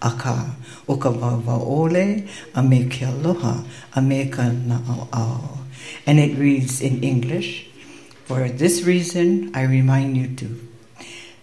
a 0.00 0.10
ka 0.22 0.36
o 0.88 0.96
ka 0.96 1.10
wawa 1.10 1.56
ole 1.60 2.24
a 2.54 2.62
me 2.62 2.88
ke 2.88 3.04
aloha 3.12 3.54
a 3.94 4.00
me 4.00 4.24
ka 4.34 4.48
na 4.68 4.80
au 4.88 5.08
au 5.12 5.58
and 6.06 6.18
it 6.18 6.38
reads 6.38 6.80
in 6.80 7.04
English. 7.04 7.66
For 8.24 8.48
this 8.48 8.82
reason 8.82 9.50
I 9.54 9.62
remind 9.62 10.16
you 10.16 10.28
to 10.40 10.71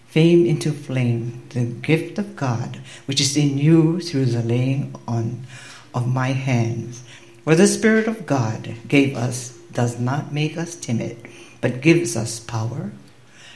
fame 0.10 0.46
into 0.46 0.72
flame 0.72 1.44
the 1.50 1.66
gift 1.66 2.18
of 2.18 2.36
God 2.36 2.82
which 3.06 3.22
is 3.22 3.38
in 3.38 3.58
you 3.58 4.02
through 4.02 4.26
the 4.26 4.42
laying 4.42 4.96
on 5.08 5.46
of 5.94 6.08
my 6.08 6.30
hands. 6.34 7.04
For 7.44 7.56
the 7.56 7.68
Spirit 7.68 8.08
of 8.08 8.26
God 8.26 8.76
gave 8.88 9.16
us 9.16 9.58
does 9.72 10.00
not 10.00 10.34
make 10.34 10.58
us 10.58 10.76
timid, 10.76 11.18
but 11.62 11.82
gives 11.82 12.18
us 12.18 12.40
power, 12.40 12.92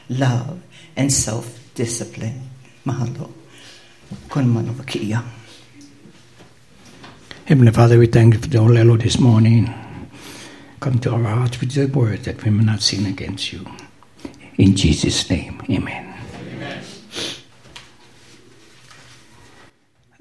love, 0.09 0.61
and 0.95 1.11
self-discipline. 1.11 2.49
Mahalo. 2.85 3.31
Kun 4.29 4.49
manovakia. 4.49 5.23
Heavenly 7.45 7.71
Father, 7.71 7.97
we 7.97 8.07
thank 8.07 8.35
you 8.35 8.39
for 8.39 8.47
the 8.47 8.59
Holy 8.59 8.77
Olelo 8.77 9.01
this 9.01 9.19
morning. 9.19 9.73
Come 10.79 10.99
to 10.99 11.11
our 11.13 11.23
hearts 11.23 11.59
with 11.59 11.71
the 11.73 11.87
word 11.87 12.23
that 12.23 12.43
we 12.43 12.51
may 12.51 12.63
not 12.63 12.81
sin 12.81 13.05
against 13.05 13.51
you. 13.51 13.65
In 14.57 14.75
Jesus' 14.75 15.29
name, 15.29 15.61
amen. 15.69 16.12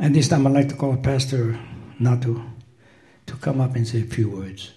At 0.03 0.12
this 0.12 0.27
time, 0.27 0.49
I'd 0.49 0.53
like 0.53 0.69
to 0.69 0.75
call 0.75 0.97
Pastor 0.97 1.57
Natu 2.01 2.45
to 3.27 3.37
come 3.37 3.61
up 3.61 3.77
and 3.77 3.87
say 3.87 4.01
a 4.01 4.05
few 4.05 4.31
words. 4.31 4.73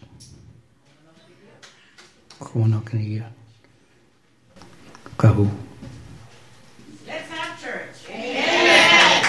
Kono 2.39 2.83
kaniya. 2.83 3.25
Kahu. 5.17 5.49
Let's 7.07 7.27
have 7.31 7.59
church. 7.59 8.07
Amen. 8.11 9.23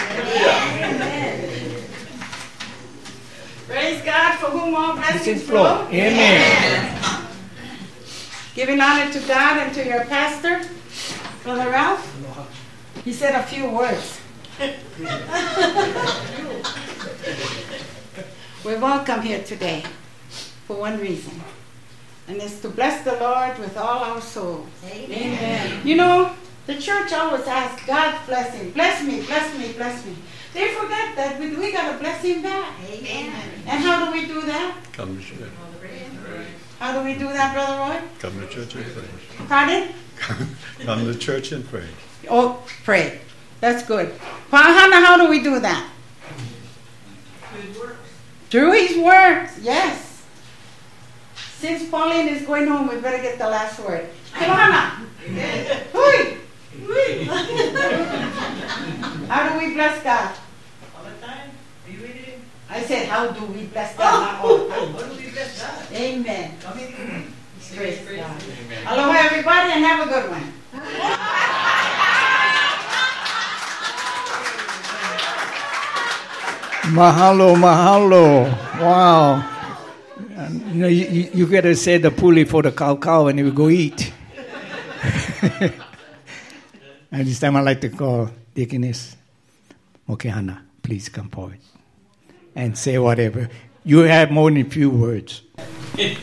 Praise 3.66 4.02
God 4.04 4.38
for 4.38 4.50
whom 4.50 4.74
all 4.74 4.96
blessings 4.96 5.44
flow. 5.44 5.88
Amen. 5.88 7.26
Giving 8.54 8.82
honor 8.82 9.10
to 9.10 9.20
God 9.20 9.56
and 9.64 9.74
to 9.74 9.82
your 9.82 10.04
pastor, 10.04 10.60
Brother 11.42 11.70
Ralph. 11.70 12.04
He 13.02 13.14
said 13.14 13.34
a 13.34 13.42
few 13.44 13.70
words. 13.70 14.20
We're 18.64 18.80
come 19.04 19.20
here 19.20 19.42
today 19.42 19.82
for 20.66 20.78
one 20.78 20.98
reason, 20.98 21.42
and 22.26 22.38
it's 22.38 22.60
to 22.60 22.70
bless 22.70 23.04
the 23.04 23.12
Lord 23.16 23.58
with 23.58 23.76
all 23.76 24.02
our 24.02 24.20
souls. 24.22 24.66
Amen. 24.90 25.86
You 25.86 25.96
know, 25.96 26.32
the 26.66 26.76
church 26.76 27.12
always 27.12 27.46
asks 27.46 27.84
God's 27.86 28.26
blessing. 28.26 28.70
Bless 28.70 29.02
me, 29.04 29.20
bless 29.22 29.58
me, 29.58 29.72
bless 29.74 30.06
me. 30.06 30.16
They 30.54 30.72
forget 30.74 31.14
that 31.16 31.38
we, 31.38 31.54
we 31.54 31.70
got 31.72 31.92
to 31.92 31.98
bless 31.98 32.22
him 32.22 32.40
back. 32.40 32.72
Amen. 32.88 33.34
And 33.66 33.84
how 33.84 34.06
do 34.06 34.12
we 34.12 34.26
do 34.26 34.40
that? 34.40 34.74
Come 34.92 35.18
to 35.18 35.22
church. 35.22 35.50
How 36.78 36.98
do 36.98 37.04
we 37.04 37.12
do 37.12 37.26
that, 37.28 37.52
Brother 37.52 37.76
Roy? 37.78 38.00
Come 38.20 38.40
to 38.40 38.46
church 38.48 38.74
and 38.74 38.86
pray. 38.86 39.04
Pardon? 39.48 39.88
Come 40.80 41.04
to 41.04 41.18
church 41.18 41.52
and 41.52 41.68
pray. 41.68 41.88
Oh, 42.30 42.64
pray. 42.84 43.20
That's 43.60 43.82
good. 43.86 44.14
Pa 44.50 44.62
Hannah, 44.62 45.04
how 45.04 45.16
do 45.16 45.28
we 45.28 45.42
do 45.42 45.58
that? 45.60 45.90
Through 48.50 48.72
his 48.72 48.96
works, 48.98 49.58
yes. 49.60 50.22
Since 51.58 51.88
Pauline 51.90 52.28
is 52.28 52.42
going 52.46 52.66
home, 52.68 52.88
we 52.88 53.00
better 53.00 53.20
get 53.22 53.38
the 53.38 53.48
last 53.48 53.80
word. 53.80 54.06
Hannah. 54.32 55.04
Hui. 55.92 56.36
Hui. 56.84 57.24
How 59.28 59.48
do 59.48 59.58
we 59.58 59.74
bless 59.74 60.02
God? 60.04 60.34
All 60.96 61.04
the 61.04 61.26
time. 61.26 61.50
Be 61.86 61.92
with 61.96 62.10
him. 62.10 62.40
I 62.70 62.82
said, 62.82 63.08
how 63.08 63.28
do 63.30 63.44
we 63.46 63.64
bless 63.66 63.96
God? 63.96 64.20
Not 64.20 64.40
all 64.44 64.58
the 64.58 64.68
time. 64.68 64.92
How 64.92 65.02
do 65.02 65.16
we 65.16 65.30
bless 65.30 65.60
God? 65.60 65.86
Amen. 65.92 66.56
Come 66.60 66.78
in. 66.78 67.32
Praise 67.74 67.98
God. 67.98 68.42
Aloha, 68.86 69.18
everybody, 69.26 69.72
and 69.72 69.84
have 69.84 70.06
a 70.06 70.10
good 70.10 70.30
one. 70.30 70.52
Mahalo, 76.94 77.56
mahalo. 77.56 78.44
Wow. 78.80 79.42
And, 80.36 80.60
you 80.68 80.74
know, 80.74 80.86
you, 80.86 81.06
you, 81.06 81.30
you 81.34 81.46
gotta 81.46 81.74
say 81.74 81.98
the 81.98 82.12
pule 82.12 82.44
for 82.44 82.62
the 82.62 82.70
kaukau 82.70 83.28
and 83.28 83.40
you 83.40 83.50
go 83.50 83.68
eat. 83.68 84.12
and 87.10 87.26
this 87.26 87.40
time 87.40 87.56
I 87.56 87.60
like 87.60 87.80
to 87.80 87.88
call 87.88 88.30
Deaconess 88.54 89.16
Mokehana. 90.08 90.60
Please 90.82 91.08
come 91.08 91.28
forward 91.28 91.58
and 92.54 92.78
say 92.78 92.98
whatever. 92.98 93.48
You 93.84 93.98
have 94.00 94.30
more 94.30 94.48
than 94.48 94.60
a 94.60 94.64
few 94.64 94.88
words. 94.88 95.42
and 95.98 96.16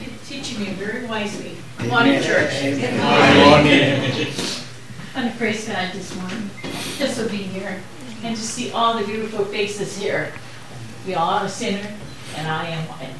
you're 0.00 0.16
teaching 0.24 0.60
me 0.60 0.70
very 0.80 1.04
wisely. 1.04 1.58
Come 1.76 1.92
on 1.92 2.06
to 2.06 2.22
church. 2.22 4.38
And 5.14 5.28
I 5.28 5.32
praise 5.32 5.68
God 5.68 5.92
this 5.92 6.16
morning 6.16 6.48
just 6.96 7.18
to 7.20 7.28
be 7.28 7.36
here 7.36 7.82
and 8.24 8.34
to 8.34 8.42
see 8.42 8.72
all 8.72 8.98
the 8.98 9.04
beautiful 9.04 9.44
faces 9.44 9.94
here. 9.98 10.32
We 11.06 11.14
all 11.14 11.30
are 11.30 11.44
a 11.44 11.48
sinner, 11.50 11.86
and 12.36 12.48
I 12.48 12.68
am 12.68 12.88
one. 12.88 13.12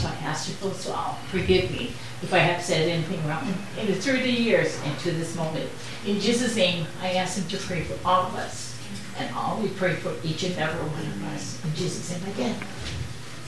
So 0.00 0.08
I 0.08 0.14
ask 0.24 0.48
you 0.48 0.54
for 0.56 0.74
so 0.74 0.92
all 0.92 1.14
forgive 1.30 1.70
me 1.70 1.92
if 2.22 2.34
I 2.34 2.38
have 2.38 2.60
said 2.60 2.88
anything 2.88 3.24
wrong 3.28 3.54
in 3.78 3.86
the 3.86 3.94
30 3.94 4.28
years 4.28 4.80
and 4.84 4.98
to 5.00 5.12
this 5.12 5.36
moment. 5.36 5.70
In 6.04 6.18
Jesus' 6.18 6.56
name, 6.56 6.86
I 7.00 7.12
ask 7.12 7.38
Him 7.38 7.48
to 7.48 7.56
pray 7.58 7.82
for 7.82 7.96
all 8.04 8.26
of 8.26 8.34
us, 8.34 8.76
and 9.16 9.32
all 9.36 9.60
we 9.60 9.68
pray 9.68 9.94
for 9.94 10.14
each 10.24 10.42
and 10.42 10.56
every 10.56 10.80
one 10.80 11.06
of 11.06 11.34
us. 11.34 11.64
In 11.64 11.72
Jesus' 11.74 12.10
name 12.10 12.32
again. 12.32 12.56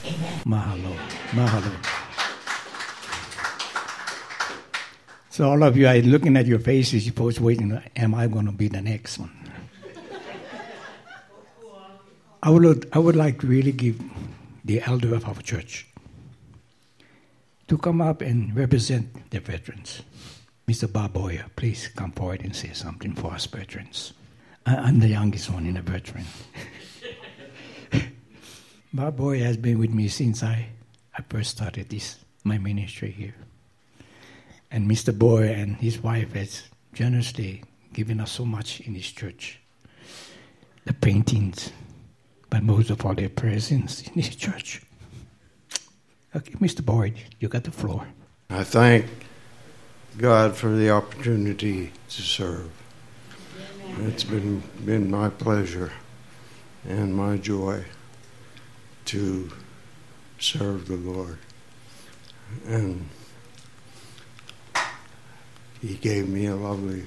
Amen. 0.05 0.39
Mahalo. 0.45 0.95
Mahalo. 1.31 2.00
So 5.31 5.49
all 5.49 5.63
of 5.63 5.77
you 5.77 5.87
are 5.87 5.95
looking 6.01 6.35
at 6.35 6.45
your 6.45 6.59
faces, 6.59 7.05
you're 7.05 7.13
both 7.13 7.39
waiting, 7.39 7.81
am 7.95 8.13
I 8.13 8.27
going 8.27 8.47
to 8.47 8.51
be 8.51 8.67
the 8.67 8.81
next 8.81 9.17
one? 9.17 9.31
I 12.43 12.49
would, 12.49 12.89
I 12.91 12.99
would 12.99 13.15
like 13.15 13.39
to 13.39 13.47
really 13.47 13.71
give 13.71 14.01
the 14.65 14.81
elder 14.81 15.15
of 15.15 15.25
our 15.25 15.41
church 15.41 15.87
to 17.69 17.77
come 17.77 18.01
up 18.01 18.19
and 18.19 18.53
represent 18.53 19.29
the 19.29 19.39
veterans. 19.39 20.01
Mr. 20.67 20.91
Bob 20.91 21.13
Boyer, 21.13 21.45
please 21.55 21.87
come 21.87 22.11
forward 22.11 22.41
and 22.41 22.53
say 22.53 22.73
something 22.73 23.13
for 23.15 23.31
us 23.31 23.45
veterans. 23.45 24.11
I- 24.65 24.75
I'm 24.75 24.99
the 24.99 25.07
youngest 25.07 25.49
one 25.49 25.65
in 25.65 25.75
the 25.75 25.81
veteran. 25.81 26.25
Bob 28.93 29.15
Boyer 29.15 29.45
has 29.45 29.55
been 29.55 29.79
with 29.79 29.91
me 29.91 30.09
since 30.09 30.43
I, 30.43 30.67
I 31.17 31.21
first 31.29 31.51
started 31.51 31.87
this 31.87 32.17
my 32.43 32.57
ministry 32.57 33.11
here. 33.11 33.35
And 34.71 34.89
Mr. 34.89 35.17
Boyer 35.17 35.51
and 35.51 35.75
his 35.75 36.01
wife 36.01 36.33
has 36.33 36.63
generously 36.93 37.63
given 37.93 38.19
us 38.21 38.31
so 38.31 38.45
much 38.45 38.79
in 38.81 38.95
his 38.95 39.11
church. 39.11 39.59
The 40.85 40.93
paintings, 40.93 41.71
but 42.49 42.63
most 42.63 42.89
of 42.89 43.05
all 43.05 43.13
their 43.13 43.29
presence 43.29 44.01
in 44.07 44.13
his 44.13 44.35
church. 44.35 44.81
Okay, 46.33 46.53
Mr. 46.53 46.83
Boyd, 46.83 47.15
you 47.39 47.49
got 47.49 47.65
the 47.65 47.71
floor. 47.71 48.07
I 48.49 48.63
thank 48.63 49.05
God 50.17 50.55
for 50.55 50.69
the 50.69 50.89
opportunity 50.89 51.91
to 52.09 52.21
serve. 52.21 52.71
It's 53.99 54.23
been 54.23 54.63
been 54.85 55.11
my 55.11 55.29
pleasure 55.29 55.91
and 56.87 57.13
my 57.13 57.37
joy 57.37 57.83
to 59.05 59.51
serve 60.39 60.87
the 60.87 60.95
Lord. 60.95 61.37
And 62.65 63.09
he 65.81 65.95
gave 65.95 66.29
me 66.29 66.45
a 66.45 66.55
lovely 66.55 67.03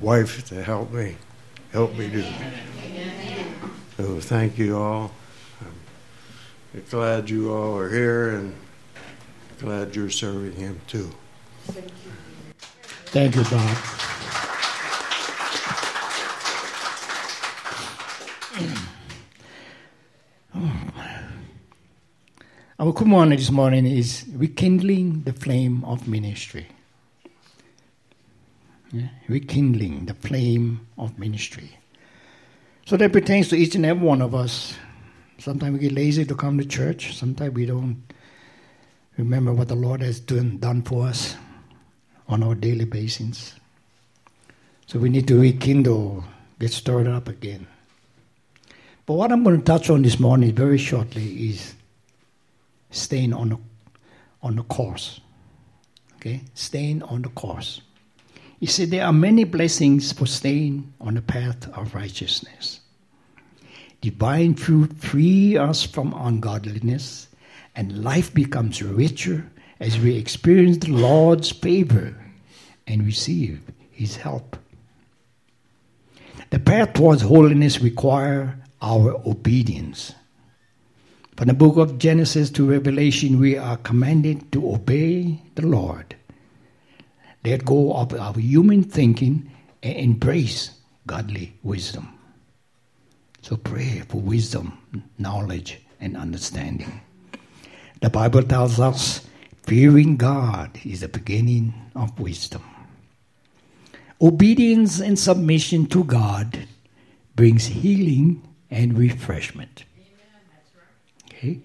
wife 0.00 0.44
to 0.48 0.62
help 0.62 0.92
me 0.92 1.16
help 1.72 1.94
me 1.96 2.08
do. 2.08 2.24
So 3.96 4.20
thank 4.20 4.58
you 4.58 4.76
all. 4.76 5.12
I'm 6.74 6.84
glad 6.90 7.30
you 7.30 7.52
all 7.52 7.78
are 7.78 7.90
here 7.90 8.30
and 8.30 8.54
glad 9.58 9.96
you're 9.96 10.10
serving 10.10 10.52
him 10.52 10.80
too. 10.86 11.10
Thank 11.64 11.86
you, 11.86 11.92
Thank 13.12 13.36
you, 13.36 13.44
Bob. 13.44 13.76
Our 22.78 22.92
kumuhana 22.92 23.36
this 23.36 23.50
morning 23.50 23.86
is 23.86 24.24
rekindling 24.34 25.22
the 25.22 25.32
flame 25.32 25.84
of 25.84 26.08
ministry. 26.08 26.66
Yeah, 28.92 29.08
rekindling 29.26 30.04
the 30.06 30.14
flame 30.14 30.86
of 30.98 31.18
ministry. 31.18 31.78
So 32.84 32.98
that 32.98 33.12
pertains 33.12 33.48
to 33.48 33.56
each 33.56 33.74
and 33.74 33.86
every 33.86 34.06
one 34.06 34.20
of 34.20 34.34
us. 34.34 34.74
Sometimes 35.38 35.72
we 35.72 35.78
get 35.78 35.92
lazy 35.92 36.26
to 36.26 36.34
come 36.34 36.58
to 36.58 36.64
church. 36.64 37.16
Sometimes 37.16 37.54
we 37.54 37.64
don't 37.64 38.02
remember 39.16 39.52
what 39.52 39.68
the 39.68 39.74
Lord 39.74 40.02
has 40.02 40.20
done, 40.20 40.58
done 40.58 40.82
for 40.82 41.06
us 41.06 41.36
on 42.28 42.42
our 42.42 42.54
daily 42.54 42.84
basis. 42.84 43.54
So 44.86 44.98
we 44.98 45.08
need 45.08 45.26
to 45.28 45.40
rekindle, 45.40 46.24
get 46.58 46.70
stirred 46.70 47.06
up 47.06 47.28
again. 47.28 47.66
But 49.06 49.14
what 49.14 49.32
I'm 49.32 49.42
going 49.42 49.58
to 49.58 49.64
touch 49.64 49.88
on 49.88 50.02
this 50.02 50.20
morning 50.20 50.54
very 50.54 50.78
shortly 50.78 51.48
is 51.48 51.74
staying 52.90 53.32
on 53.32 53.48
the, 53.48 53.58
on 54.42 54.56
the 54.56 54.62
course. 54.64 55.20
Okay? 56.16 56.42
Staying 56.54 57.02
on 57.04 57.22
the 57.22 57.30
course. 57.30 57.80
You 58.62 58.68
see, 58.68 58.84
there 58.84 59.04
are 59.04 59.12
many 59.12 59.42
blessings 59.42 60.12
for 60.12 60.24
staying 60.24 60.94
on 61.00 61.14
the 61.14 61.20
path 61.20 61.68
of 61.76 61.96
righteousness. 61.96 62.78
Divine 64.00 64.54
fruit 64.54 64.96
free 64.98 65.56
us 65.56 65.84
from 65.84 66.14
ungodliness, 66.16 67.26
and 67.74 68.04
life 68.04 68.32
becomes 68.32 68.80
richer 68.80 69.50
as 69.80 69.98
we 69.98 70.16
experience 70.16 70.78
the 70.78 70.92
Lord's 70.92 71.50
favor 71.50 72.14
and 72.86 73.04
receive 73.04 73.64
His 73.90 74.14
help. 74.14 74.56
The 76.50 76.60
path 76.60 76.92
towards 76.92 77.22
holiness 77.22 77.80
requires 77.80 78.50
our 78.80 79.20
obedience. 79.26 80.14
From 81.36 81.48
the 81.48 81.54
book 81.54 81.78
of 81.78 81.98
Genesis 81.98 82.48
to 82.50 82.70
Revelation, 82.70 83.40
we 83.40 83.58
are 83.58 83.78
commanded 83.78 84.52
to 84.52 84.70
obey 84.70 85.42
the 85.56 85.66
Lord, 85.66 86.14
let 87.44 87.64
go 87.64 87.94
of 87.94 88.12
our 88.14 88.38
human 88.38 88.84
thinking, 88.84 89.50
and 89.82 89.96
embrace 89.96 90.70
godly 91.06 91.54
wisdom. 91.62 92.08
So 93.42 93.56
pray 93.56 94.02
for 94.08 94.20
wisdom, 94.20 94.78
knowledge, 95.18 95.80
and 96.00 96.16
understanding. 96.16 97.00
The 98.00 98.10
Bible 98.10 98.42
tells 98.44 98.78
us 98.78 99.26
fearing 99.64 100.16
God 100.16 100.78
is 100.84 101.00
the 101.00 101.08
beginning 101.08 101.74
of 101.94 102.18
wisdom. 102.18 102.62
Obedience 104.20 105.00
and 105.00 105.18
submission 105.18 105.86
to 105.86 106.04
God 106.04 106.66
brings 107.34 107.66
healing 107.66 108.46
and 108.70 108.96
refreshment. 108.96 109.84
Okay? 111.26 111.60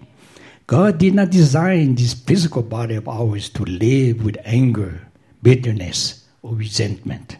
God 0.66 0.98
did 0.98 1.14
not 1.14 1.30
design 1.30 1.94
this 1.94 2.14
physical 2.14 2.62
body 2.62 2.96
of 2.96 3.08
ours 3.08 3.48
to 3.50 3.64
live 3.64 4.24
with 4.24 4.36
anger, 4.44 5.07
bitterness, 5.42 6.26
or 6.42 6.54
resentment. 6.54 7.36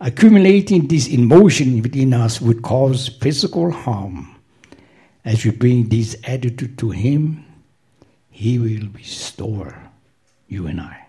Accumulating 0.00 0.88
this 0.88 1.08
emotion 1.08 1.82
within 1.82 2.14
us 2.14 2.40
would 2.40 2.62
cause 2.62 3.08
physical 3.08 3.70
harm. 3.70 4.34
As 5.24 5.44
we 5.44 5.50
bring 5.50 5.88
this 5.88 6.16
attitude 6.24 6.78
to 6.78 6.90
Him, 6.90 7.44
He 8.30 8.58
will 8.58 8.88
restore 8.94 9.90
you 10.48 10.66
and 10.66 10.80
I. 10.80 11.06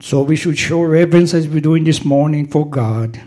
So 0.00 0.22
we 0.22 0.36
should 0.36 0.58
show 0.58 0.82
reverence 0.82 1.32
as 1.32 1.48
we're 1.48 1.60
doing 1.60 1.84
this 1.84 2.04
morning 2.04 2.46
for 2.46 2.68
God. 2.68 3.20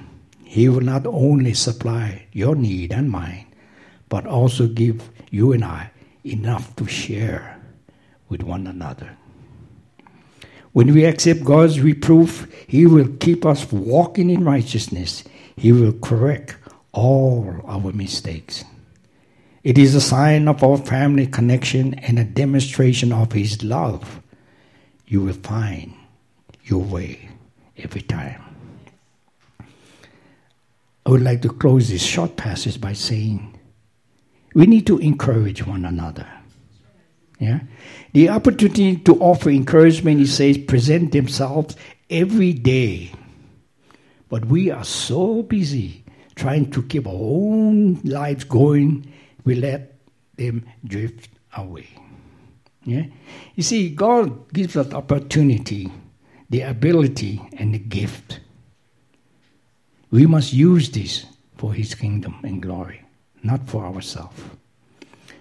He 0.45 0.69
will 0.69 0.81
not 0.81 1.07
only 1.07 1.55
supply 1.55 2.27
your 2.31 2.55
need 2.55 2.93
and 2.93 3.09
mine, 3.09 3.47
but 4.09 4.27
also 4.27 4.67
give 4.67 5.09
you 5.31 5.53
and 5.53 5.65
I 5.65 5.91
enough 6.23 6.75
to 6.75 6.85
share 6.85 7.59
with 8.29 8.43
one 8.43 8.67
another. 8.67 9.17
When 10.73 10.93
we 10.93 11.05
accept 11.05 11.43
God's 11.43 11.79
reproof, 11.79 12.47
He 12.67 12.85
will 12.85 13.07
keep 13.19 13.45
us 13.45 13.71
walking 13.71 14.29
in 14.29 14.43
righteousness. 14.43 15.23
He 15.55 15.71
will 15.71 15.93
correct 15.93 16.55
all 16.91 17.61
our 17.65 17.91
mistakes. 17.93 18.63
It 19.63 19.77
is 19.77 19.95
a 19.95 20.01
sign 20.01 20.47
of 20.47 20.63
our 20.63 20.77
family 20.77 21.27
connection 21.27 21.95
and 21.95 22.19
a 22.19 22.23
demonstration 22.23 23.11
of 23.11 23.31
His 23.31 23.63
love. 23.63 24.21
You 25.07 25.21
will 25.21 25.33
find 25.33 25.93
your 26.63 26.83
way 26.83 27.29
every 27.77 28.01
time. 28.01 28.41
I 31.05 31.09
would 31.09 31.21
like 31.21 31.41
to 31.43 31.49
close 31.49 31.87
this 31.87 32.03
short 32.03 32.35
passage 32.35 32.81
by 32.81 32.93
saying 32.93 33.57
we 34.53 34.65
need 34.65 34.85
to 34.87 34.97
encourage 34.99 35.65
one 35.65 35.85
another. 35.85 36.27
Yeah? 37.39 37.59
The 38.13 38.29
opportunity 38.29 38.97
to 38.97 39.15
offer 39.19 39.49
encouragement, 39.49 40.19
he 40.19 40.25
says, 40.25 40.57
present 40.57 41.11
themselves 41.11 41.75
every 42.09 42.53
day. 42.53 43.11
But 44.29 44.45
we 44.45 44.71
are 44.71 44.83
so 44.83 45.43
busy 45.43 46.03
trying 46.35 46.69
to 46.71 46.83
keep 46.83 47.07
our 47.07 47.13
own 47.13 47.99
lives 48.03 48.43
going, 48.43 49.11
we 49.43 49.55
let 49.55 49.95
them 50.35 50.65
drift 50.85 51.29
away. 51.55 51.87
Yeah? 52.83 53.05
You 53.55 53.63
see, 53.63 53.89
God 53.89 54.53
gives 54.53 54.77
us 54.77 54.93
opportunity, 54.93 55.91
the 56.49 56.61
ability, 56.61 57.41
and 57.57 57.73
the 57.73 57.79
gift. 57.79 58.39
We 60.11 60.25
must 60.25 60.53
use 60.53 60.89
this 60.91 61.25
for 61.57 61.73
His 61.73 61.95
kingdom 61.95 62.35
and 62.43 62.61
glory, 62.61 63.03
not 63.43 63.67
for 63.67 63.85
ourselves. 63.85 64.39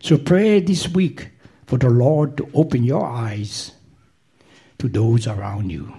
So 0.00 0.18
pray 0.18 0.60
this 0.60 0.88
week 0.88 1.30
for 1.66 1.78
the 1.78 1.90
Lord 1.90 2.36
to 2.36 2.48
open 2.54 2.84
your 2.84 3.04
eyes 3.04 3.72
to 4.78 4.88
those 4.88 5.26
around 5.26 5.70
you 5.70 5.92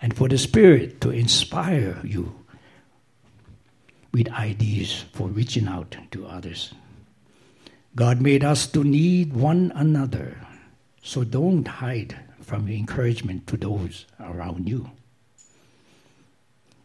and 0.00 0.16
for 0.16 0.28
the 0.28 0.38
Spirit 0.38 1.00
to 1.02 1.10
inspire 1.10 2.00
you 2.02 2.34
with 4.12 4.28
ideas 4.32 5.04
for 5.12 5.28
reaching 5.28 5.68
out 5.68 5.96
to 6.10 6.26
others. 6.26 6.72
God 7.94 8.20
made 8.20 8.44
us 8.44 8.66
to 8.68 8.82
need 8.82 9.34
one 9.34 9.72
another, 9.74 10.36
so 11.02 11.24
don't 11.24 11.66
hide 11.66 12.16
from 12.40 12.66
your 12.66 12.76
encouragement 12.76 13.46
to 13.48 13.56
those 13.56 14.06
around 14.18 14.68
you. 14.68 14.90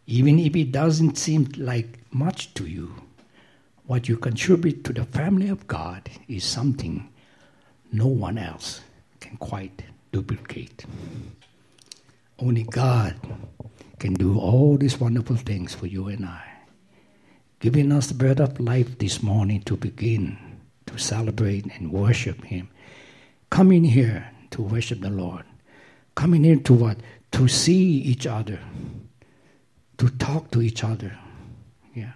Even 0.07 0.37
if 0.37 0.55
it 0.55 0.71
doesn't 0.71 1.17
seem 1.17 1.49
like 1.57 1.99
much 2.11 2.53
to 2.55 2.67
you, 2.67 2.93
what 3.87 4.07
you 4.07 4.17
contribute 4.17 4.83
to 4.83 4.93
the 4.93 5.05
family 5.05 5.47
of 5.47 5.67
God 5.67 6.09
is 6.27 6.43
something 6.43 7.07
no 7.95 8.07
one 8.07 8.37
else 8.37 8.81
can 9.19 9.37
quite 9.37 9.83
duplicate. 10.11 10.85
Only 12.39 12.63
God 12.63 13.15
can 13.99 14.13
do 14.13 14.37
all 14.37 14.77
these 14.77 14.99
wonderful 14.99 15.37
things 15.37 15.73
for 15.73 15.87
you 15.87 16.07
and 16.07 16.25
I. 16.25 16.43
Giving 17.59 17.91
us 17.91 18.07
the 18.07 18.13
breath 18.13 18.39
of 18.39 18.59
life 18.59 18.97
this 18.99 19.23
morning 19.23 19.61
to 19.63 19.77
begin 19.77 20.37
to 20.85 20.97
celebrate 20.97 21.65
and 21.65 21.91
worship 21.91 22.43
Him. 22.43 22.69
Coming 23.49 23.83
here 23.83 24.29
to 24.51 24.61
worship 24.61 25.01
the 25.01 25.09
Lord. 25.09 25.43
Coming 26.15 26.43
here 26.43 26.57
to 26.57 26.73
what? 26.73 26.97
To 27.31 27.47
see 27.47 27.83
each 27.83 28.27
other. 28.27 28.59
To 29.97 30.09
talk 30.09 30.51
to 30.51 30.61
each 30.61 30.83
other. 30.83 31.17
Yeah. 31.93 32.13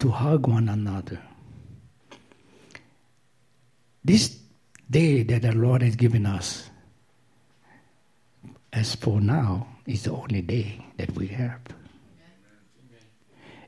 To 0.00 0.10
hug 0.10 0.46
one 0.46 0.68
another. 0.68 1.20
This 4.04 4.41
day 4.92 5.22
that 5.22 5.40
the 5.40 5.52
Lord 5.52 5.80
has 5.80 5.96
given 5.96 6.26
us, 6.26 6.68
as 8.72 8.94
for 8.94 9.20
now, 9.20 9.66
is 9.86 10.04
the 10.04 10.12
only 10.12 10.42
day 10.42 10.84
that 10.98 11.10
we 11.16 11.28
have. 11.28 11.60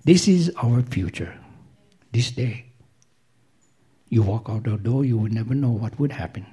This 0.04 0.28
is 0.28 0.52
our 0.62 0.82
future, 0.82 1.34
this 2.12 2.30
day. 2.30 2.66
You 4.10 4.22
walk 4.22 4.50
out 4.50 4.64
the 4.64 4.76
door, 4.76 5.04
you 5.04 5.16
will 5.16 5.32
never 5.32 5.54
know 5.54 5.70
what 5.70 5.98
would 5.98 6.12
happen. 6.12 6.44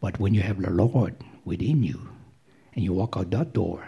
But 0.00 0.18
when 0.18 0.32
you 0.32 0.40
have 0.40 0.60
the 0.60 0.70
Lord 0.70 1.14
within 1.44 1.82
you, 1.82 2.08
and 2.74 2.82
you 2.82 2.94
walk 2.94 3.16
out 3.16 3.30
that 3.30 3.52
door, 3.52 3.86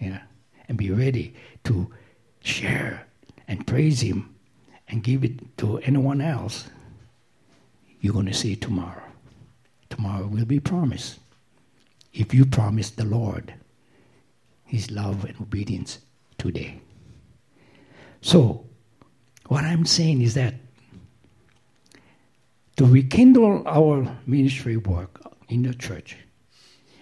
yeah, 0.00 0.22
and 0.68 0.76
be 0.76 0.90
ready 0.90 1.34
to 1.64 1.94
share 2.42 3.06
and 3.46 3.66
praise 3.66 4.00
Him 4.00 4.34
and 4.88 5.02
give 5.02 5.22
it 5.22 5.56
to 5.58 5.78
anyone 5.78 6.20
else, 6.20 6.66
you're 8.06 8.14
going 8.14 8.26
to 8.26 8.32
see 8.32 8.54
tomorrow. 8.54 9.02
Tomorrow 9.90 10.28
will 10.28 10.44
be 10.44 10.60
promised. 10.60 11.18
If 12.14 12.32
you 12.32 12.46
promise 12.46 12.90
the 12.90 13.04
Lord 13.04 13.52
His 14.64 14.92
love 14.92 15.24
and 15.24 15.34
obedience 15.40 15.98
today. 16.38 16.80
So, 18.20 18.64
what 19.48 19.64
I'm 19.64 19.84
saying 19.84 20.22
is 20.22 20.34
that 20.34 20.54
to 22.76 22.86
rekindle 22.86 23.66
our 23.66 24.16
ministry 24.24 24.76
work 24.76 25.20
in 25.48 25.64
the 25.64 25.74
church, 25.74 26.16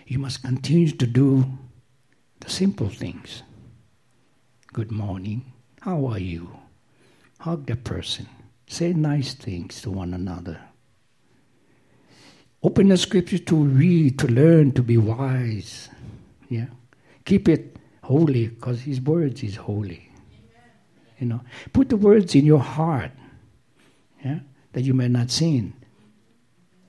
you 0.07 0.18
must 0.18 0.42
continue 0.42 0.90
to 0.90 1.07
do 1.07 1.44
the 2.40 2.48
simple 2.48 2.88
things. 2.88 3.42
Good 4.72 4.90
morning. 4.90 5.52
How 5.82 6.07
are 6.07 6.18
you? 6.18 6.48
Hug 7.40 7.66
the 7.66 7.76
person. 7.76 8.26
Say 8.68 8.94
nice 8.94 9.34
things 9.34 9.82
to 9.82 9.90
one 9.90 10.14
another. 10.14 10.61
Open 12.65 12.89
the 12.89 12.97
scripture 12.97 13.39
to 13.39 13.57
read, 13.57 14.19
to 14.19 14.27
learn, 14.27 14.73
to 14.73 14.83
be 14.83 14.97
wise. 14.97 15.91
Yeah. 16.49 16.67
Keep 17.27 17.49
it 17.51 17.77
holy 18.03 18.49
because 18.49 18.81
his 18.81 19.03
words 19.03 19.43
is 19.43 19.57
holy. 19.57 20.11
You 21.19 21.27
know. 21.27 21.41
Put 21.75 21.91
the 21.91 21.99
words 21.99 22.35
in 22.35 22.47
your 22.47 22.61
heart. 22.61 23.11
Yeah. 24.25 24.41
That 24.73 24.81
you 24.81 24.95
may 24.95 25.09
not 25.09 25.31
sin. 25.31 25.75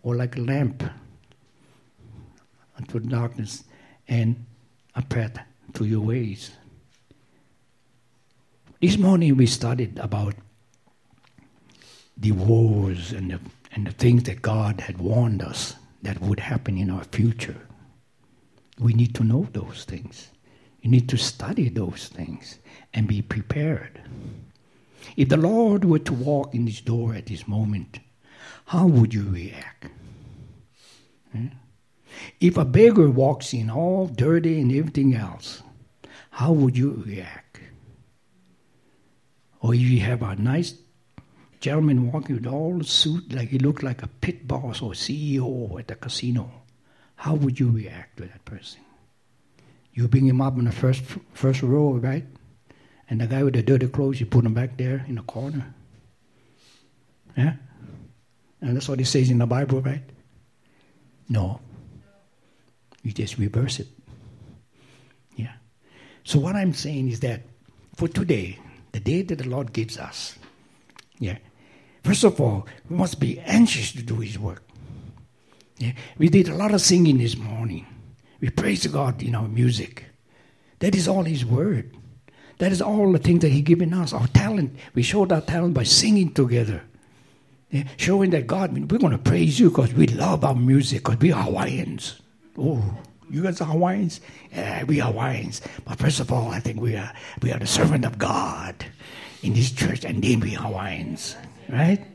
Or 0.01 0.15
like 0.15 0.37
a 0.37 0.41
lamp 0.41 0.81
unto 2.77 2.99
darkness 2.99 3.65
and 4.07 4.45
a 4.95 5.01
path 5.01 5.39
to 5.73 5.83
your 5.83 6.01
ways. 6.01 6.51
This 8.81 8.97
morning 8.97 9.35
we 9.35 9.45
studied 9.45 9.99
about 9.99 10.35
the 12.15 12.31
wars 12.31 13.11
and 13.11 13.31
the, 13.31 13.39
and 13.75 13.85
the 13.85 13.91
things 13.91 14.23
that 14.23 14.41
God 14.41 14.81
had 14.81 14.97
warned 14.97 15.43
us 15.43 15.75
that 16.01 16.21
would 16.21 16.39
happen 16.39 16.77
in 16.77 16.89
our 16.89 17.03
future. 17.03 17.67
We 18.79 18.93
need 18.93 19.13
to 19.15 19.23
know 19.23 19.47
those 19.51 19.83
things. 19.83 20.31
You 20.81 20.89
need 20.89 21.09
to 21.09 21.17
study 21.17 21.67
those 21.67 22.07
things 22.07 22.59
and 22.93 23.07
be 23.07 23.21
prepared. 23.21 24.01
If 25.17 25.29
the 25.29 25.37
Lord 25.37 25.83
were 25.83 25.99
to 25.99 26.13
walk 26.13 26.55
in 26.55 26.65
this 26.65 26.79
door 26.79 27.13
at 27.13 27.25
this 27.25 27.47
moment, 27.47 27.99
how 28.65 28.87
would 28.87 29.13
you 29.13 29.23
react? 29.23 29.87
Hmm? 31.31 31.47
If 32.39 32.57
a 32.57 32.65
beggar 32.65 33.09
walks 33.09 33.53
in 33.53 33.69
all 33.69 34.07
dirty 34.07 34.61
and 34.61 34.71
everything 34.71 35.13
else, 35.15 35.61
how 36.31 36.53
would 36.53 36.77
you 36.77 37.03
react? 37.05 37.59
Or 39.59 39.73
if 39.73 39.81
you 39.81 39.99
have 39.99 40.21
a 40.21 40.35
nice 40.35 40.73
gentleman 41.65 42.11
walking 42.11 42.35
with 42.35 42.45
all 42.45 42.77
the 42.77 42.83
suit, 42.83 43.33
like 43.33 43.49
he 43.49 43.57
looked 43.57 43.81
like 43.81 44.03
a 44.03 44.07
pit 44.07 44.47
boss 44.47 44.83
or 44.83 44.91
CEO 44.91 45.79
at 45.79 45.87
the 45.87 45.95
casino, 45.95 46.51
how 47.15 47.33
would 47.33 47.59
you 47.59 47.71
react 47.71 48.17
to 48.17 48.25
that 48.25 48.45
person? 48.45 48.81
You 49.91 50.07
bring 50.07 50.27
him 50.27 50.41
up 50.41 50.59
in 50.59 50.65
the 50.65 50.71
first 50.71 51.01
first 51.33 51.63
row, 51.63 51.93
right? 51.93 52.25
And 53.09 53.19
the 53.19 53.25
guy 53.25 53.41
with 53.41 53.55
the 53.55 53.63
dirty 53.63 53.87
clothes, 53.87 54.19
you 54.19 54.27
put 54.27 54.45
him 54.45 54.53
back 54.53 54.77
there 54.77 55.03
in 55.07 55.15
the 55.15 55.23
corner. 55.23 55.73
Yeah? 57.35 57.53
And 58.61 58.75
that's 58.75 58.87
what 58.87 59.01
it 59.01 59.05
says 59.05 59.31
in 59.31 59.39
the 59.39 59.47
Bible, 59.47 59.81
right? 59.81 60.03
No. 61.27 61.61
You 63.01 63.11
just 63.11 63.39
reverse 63.39 63.79
it. 63.79 63.87
Yeah. 65.35 65.53
So 66.23 66.37
what 66.37 66.55
I'm 66.55 66.73
saying 66.73 67.09
is 67.09 67.21
that 67.21 67.41
for 67.95 68.07
today, 68.07 68.59
the 68.91 68.99
day 68.99 69.23
that 69.23 69.39
the 69.39 69.49
Lord 69.49 69.73
gives 69.73 69.97
us, 69.97 70.37
yeah, 71.17 71.37
first 72.05 72.23
of 72.23 72.39
all, 72.39 72.67
we 72.89 72.95
must 72.95 73.19
be 73.19 73.39
anxious 73.39 73.91
to 73.93 74.03
do 74.03 74.19
His 74.19 74.37
work. 74.37 74.63
Yeah. 75.77 75.93
We 76.17 76.29
did 76.29 76.47
a 76.47 76.55
lot 76.55 76.73
of 76.73 76.81
singing 76.81 77.17
this 77.17 77.35
morning. 77.35 77.85
We 78.39 78.49
praise 78.49 78.85
God 78.87 79.21
in 79.21 79.35
our 79.35 79.47
music. 79.47 80.05
That 80.79 80.95
is 80.95 81.07
all 81.07 81.23
His 81.23 81.43
word. 81.43 81.95
That 82.59 82.71
is 82.71 82.81
all 82.81 83.11
the 83.11 83.19
things 83.19 83.41
that 83.41 83.51
He 83.51 83.61
given 83.61 83.93
us. 83.93 84.13
Our 84.13 84.27
talent. 84.27 84.75
We 84.93 85.01
showed 85.03 85.31
our 85.31 85.41
talent 85.41 85.73
by 85.73 85.83
singing 85.83 86.33
together. 86.33 86.83
Yeah, 87.71 87.83
showing 87.97 88.29
that 88.29 88.47
God, 88.47 88.71
we're 88.73 88.99
going 88.99 89.11
to 89.11 89.17
praise 89.17 89.59
you 89.59 89.69
because 89.69 89.93
we 89.93 90.07
love 90.07 90.45
our 90.45 90.55
music, 90.55 91.03
because 91.03 91.19
we 91.19 91.31
are 91.33 91.43
Hawaiians. 91.43 92.21
Oh, 92.57 92.81
You 93.29 93.43
guys 93.43 93.59
are 93.59 93.65
Hawaiians? 93.65 94.21
Yeah, 94.53 94.83
we 94.83 95.01
are 95.01 95.11
Hawaiians. 95.11 95.61
But 95.83 95.97
first 95.97 96.19
of 96.19 96.31
all, 96.31 96.49
I 96.51 96.59
think 96.59 96.79
we 96.79 96.95
are 96.95 97.11
we 97.41 97.51
are 97.51 97.59
the 97.59 97.67
servant 97.67 98.05
of 98.05 98.17
God 98.17 98.85
in 99.41 99.53
this 99.53 99.71
church, 99.71 100.05
and 100.05 100.23
then 100.23 100.39
we 100.39 100.55
are 100.55 100.63
Hawaiians, 100.63 101.35
right? 101.69 102.05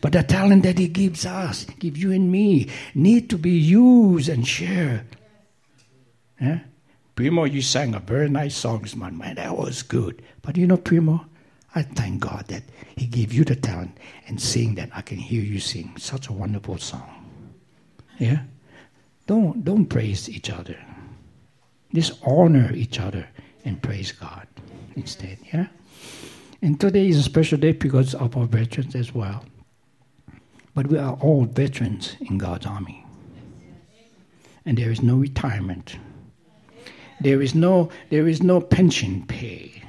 But 0.00 0.12
the 0.12 0.22
talent 0.22 0.62
that 0.62 0.78
He 0.78 0.88
gives 0.88 1.26
us, 1.26 1.64
give 1.78 1.96
you 1.96 2.12
and 2.12 2.30
me, 2.30 2.68
need 2.94 3.28
to 3.30 3.38
be 3.38 3.50
used 3.50 4.28
and 4.28 4.46
shared. 4.46 5.06
Yeah? 6.40 6.60
Primo, 7.14 7.44
you 7.44 7.60
sang 7.60 7.94
a 7.94 8.00
very 8.00 8.28
nice 8.28 8.56
song, 8.56 8.86
man. 8.96 9.18
Man, 9.18 9.36
that 9.36 9.56
was 9.56 9.82
good. 9.82 10.22
But 10.42 10.56
you 10.56 10.66
know, 10.66 10.76
Primo, 10.76 11.26
I 11.74 11.82
thank 11.82 12.20
God 12.20 12.46
that 12.48 12.62
He 12.96 13.06
gave 13.06 13.32
you 13.32 13.44
the 13.44 13.56
talent 13.56 13.96
and 14.26 14.40
sing 14.40 14.74
that 14.76 14.90
I 14.94 15.02
can 15.02 15.18
hear 15.18 15.42
you 15.42 15.60
sing 15.60 15.92
such 15.98 16.28
a 16.28 16.32
wonderful 16.32 16.78
song. 16.78 17.26
Yeah? 18.18 18.42
Don't 19.26 19.64
don't 19.64 19.86
praise 19.86 20.28
each 20.28 20.50
other. 20.50 20.76
Just 21.92 22.18
honor 22.24 22.72
each 22.72 22.98
other 23.00 23.28
and 23.64 23.82
praise 23.82 24.12
God 24.12 24.46
instead. 24.96 25.38
Yeah? 25.52 25.66
And 26.62 26.78
today 26.78 27.08
is 27.08 27.16
a 27.16 27.22
special 27.22 27.58
day 27.58 27.72
because 27.72 28.14
of 28.14 28.36
our 28.36 28.46
veterans 28.46 28.94
as 28.94 29.14
well. 29.14 29.44
But 30.74 30.88
we 30.88 30.98
are 30.98 31.14
all 31.14 31.46
veterans 31.46 32.16
in 32.20 32.38
God's 32.38 32.66
army. 32.66 33.04
And 34.66 34.76
there 34.76 34.90
is 34.90 35.02
no 35.02 35.16
retirement. 35.16 35.96
There 37.20 37.42
is 37.42 37.54
no 37.54 37.90
there 38.10 38.28
is 38.28 38.42
no 38.42 38.60
pension 38.60 39.26
pay. 39.26 39.82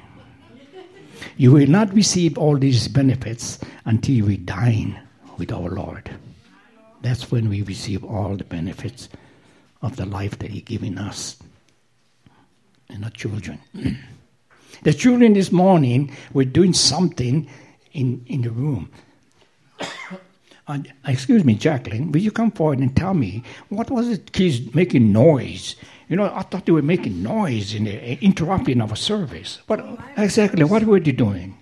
You 1.36 1.52
will 1.52 1.68
not 1.68 1.92
receive 1.94 2.36
all 2.36 2.58
these 2.58 2.88
benefits 2.88 3.58
until 3.84 4.26
we 4.26 4.36
dine 4.36 5.00
with 5.38 5.52
our 5.52 5.70
Lord. 5.70 6.10
That's 7.02 7.30
when 7.30 7.48
we 7.48 7.62
receive 7.62 8.04
all 8.04 8.36
the 8.36 8.44
benefits 8.44 9.08
of 9.82 9.96
the 9.96 10.06
life 10.06 10.38
that 10.38 10.50
He's 10.50 10.62
given 10.62 10.98
us 10.98 11.36
and 12.88 13.04
our 13.04 13.10
children. 13.10 13.58
the 14.82 14.92
children 14.92 15.34
this 15.34 15.52
morning 15.52 16.14
were 16.32 16.44
doing 16.44 16.72
something 16.72 17.48
in, 17.92 18.24
in 18.26 18.42
the 18.42 18.50
room. 18.50 18.90
Uh, 20.68 20.78
excuse 21.08 21.44
me, 21.44 21.56
Jacqueline, 21.56 22.12
will 22.12 22.20
you 22.20 22.30
come 22.30 22.52
forward 22.52 22.78
and 22.78 22.96
tell 22.96 23.14
me 23.14 23.42
what 23.68 23.90
was 23.90 24.08
the 24.08 24.18
kids 24.18 24.72
making 24.76 25.10
noise? 25.10 25.74
You 26.08 26.14
know, 26.14 26.32
I 26.32 26.42
thought 26.42 26.66
they 26.66 26.72
were 26.72 26.82
making 26.82 27.20
noise 27.20 27.74
and 27.74 27.88
interrupting 27.88 28.80
our 28.80 28.94
service. 28.94 29.58
But 29.66 29.84
exactly? 30.16 30.62
What 30.62 30.84
were 30.84 31.00
they 31.00 31.10
doing? 31.10 31.58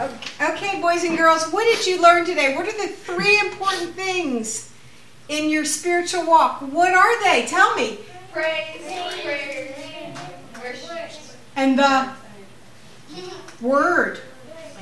Okay, 0.00 0.80
boys 0.80 1.04
and 1.04 1.18
girls, 1.18 1.50
what 1.50 1.64
did 1.64 1.86
you 1.86 2.00
learn 2.00 2.24
today? 2.24 2.56
What 2.56 2.66
are 2.66 2.86
the 2.86 2.88
three 2.88 3.38
important 3.38 3.94
things 3.94 4.72
in 5.28 5.50
your 5.50 5.66
spiritual 5.66 6.26
walk? 6.26 6.62
What 6.62 6.94
are 6.94 7.22
they? 7.24 7.44
Tell 7.46 7.76
me. 7.76 7.98
Praise, 8.32 8.80
prayer, 9.22 10.14
worship. 10.54 11.36
And 11.54 11.78
the 11.78 12.08
word. 13.60 14.20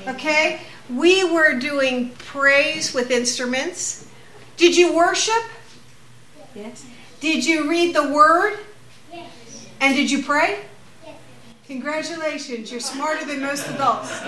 Okay? 0.06 0.60
We 0.88 1.24
were 1.24 1.58
doing 1.58 2.10
praise 2.18 2.94
with 2.94 3.10
instruments. 3.10 4.08
Did 4.56 4.76
you 4.76 4.94
worship? 4.94 5.42
Yes. 6.54 6.86
Did 7.20 7.44
you 7.44 7.68
read 7.68 7.94
the 7.94 8.08
word? 8.12 8.58
Yes. 9.12 9.66
And 9.80 9.96
did 9.96 10.10
you 10.10 10.22
pray? 10.22 10.60
Yes. 11.04 11.16
Congratulations, 11.66 12.70
you're 12.70 12.80
smarter 12.80 13.24
than 13.26 13.40
most 13.42 13.66
adults. 13.68 14.12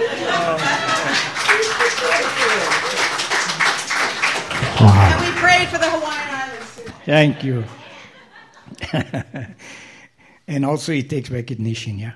And 4.80 5.20
we 5.20 5.30
prayed 5.40 5.68
for 5.68 5.78
the 5.78 5.90
Hawaiian 5.90 6.30
Islands. 6.30 6.76
too. 6.76 6.92
Thank 7.04 7.42
you. 7.44 7.64
and 10.46 10.64
also, 10.64 10.92
it 10.92 11.10
takes 11.10 11.30
recognition, 11.30 11.98
yeah? 11.98 12.12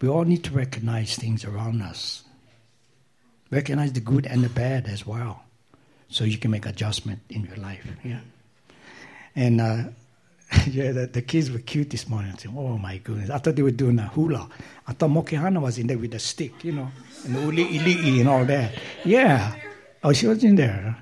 We 0.00 0.08
all 0.08 0.24
need 0.24 0.44
to 0.44 0.52
recognize 0.52 1.16
things 1.16 1.44
around 1.44 1.82
us. 1.82 2.24
Recognize 3.50 3.92
the 3.92 4.00
good 4.00 4.26
and 4.26 4.42
the 4.42 4.48
bad 4.48 4.86
as 4.86 5.06
well. 5.06 5.44
So 6.08 6.24
you 6.24 6.38
can 6.38 6.50
make 6.50 6.66
adjustment 6.66 7.20
in 7.28 7.44
your 7.44 7.56
life, 7.56 7.86
yeah? 8.04 8.20
And 9.34 9.60
uh, 9.60 9.84
yeah, 10.66 10.92
the, 10.92 11.06
the 11.06 11.22
kids 11.22 11.50
were 11.50 11.58
cute 11.58 11.90
this 11.90 12.08
morning. 12.08 12.36
Said, 12.38 12.52
oh 12.56 12.78
my 12.78 12.98
goodness. 12.98 13.30
I 13.30 13.38
thought 13.38 13.56
they 13.56 13.62
were 13.62 13.70
doing 13.70 13.98
a 13.98 14.08
hula. 14.08 14.48
I 14.86 14.92
thought 14.92 15.10
Mokehana 15.10 15.60
was 15.60 15.78
in 15.78 15.86
there 15.86 15.98
with 15.98 16.14
a 16.14 16.18
stick, 16.18 16.64
you 16.64 16.72
know, 16.72 16.90
and 17.24 17.36
uli 17.36 17.64
ili'i 17.78 18.20
and 18.20 18.28
all 18.28 18.44
that. 18.44 18.72
Yeah. 19.04 19.54
Oh, 20.02 20.12
she 20.12 20.26
was 20.26 20.44
in 20.44 20.56
there. 20.56 20.96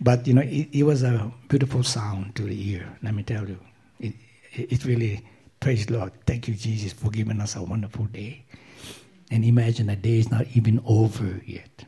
But, 0.00 0.26
you 0.26 0.34
know, 0.34 0.42
it, 0.42 0.68
it 0.72 0.82
was 0.82 1.02
a 1.02 1.32
beautiful 1.48 1.82
sound 1.82 2.34
to 2.36 2.42
the 2.42 2.70
ear, 2.70 2.98
let 3.02 3.14
me 3.14 3.22
tell 3.22 3.48
you. 3.48 3.58
It, 4.00 4.14
it, 4.52 4.72
it 4.72 4.84
really, 4.84 5.24
praise 5.62 5.86
the 5.86 5.96
Lord. 5.96 6.12
Thank 6.26 6.48
you, 6.48 6.54
Jesus, 6.54 6.92
for 6.92 7.08
giving 7.08 7.40
us 7.40 7.54
a 7.54 7.62
wonderful 7.62 8.06
day. 8.06 8.44
And 9.30 9.44
imagine 9.44 9.86
the 9.86 9.94
day 9.94 10.18
is 10.18 10.28
not 10.28 10.44
even 10.54 10.82
over 10.84 11.40
yet. 11.46 11.84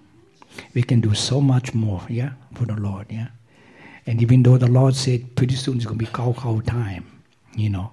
We 0.75 0.85
can 0.85 1.01
do 1.01 1.13
so 1.13 1.41
much 1.41 1.75
more, 1.75 2.01
yeah, 2.09 2.35
for 2.55 2.67
the 2.67 2.77
Lord, 2.77 3.07
yeah. 3.11 3.29
And 4.07 4.23
even 4.23 4.45
though 4.45 4.59
the 4.59 4.71
Lord 4.71 4.95
said 4.95 5.35
pretty 5.35 5.57
soon 5.57 5.79
it's 5.79 5.87
going 5.87 5.99
to 5.99 6.05
be 6.05 6.11
kaukau 6.11 6.65
time, 6.65 7.05
you 7.57 7.69
know. 7.69 7.91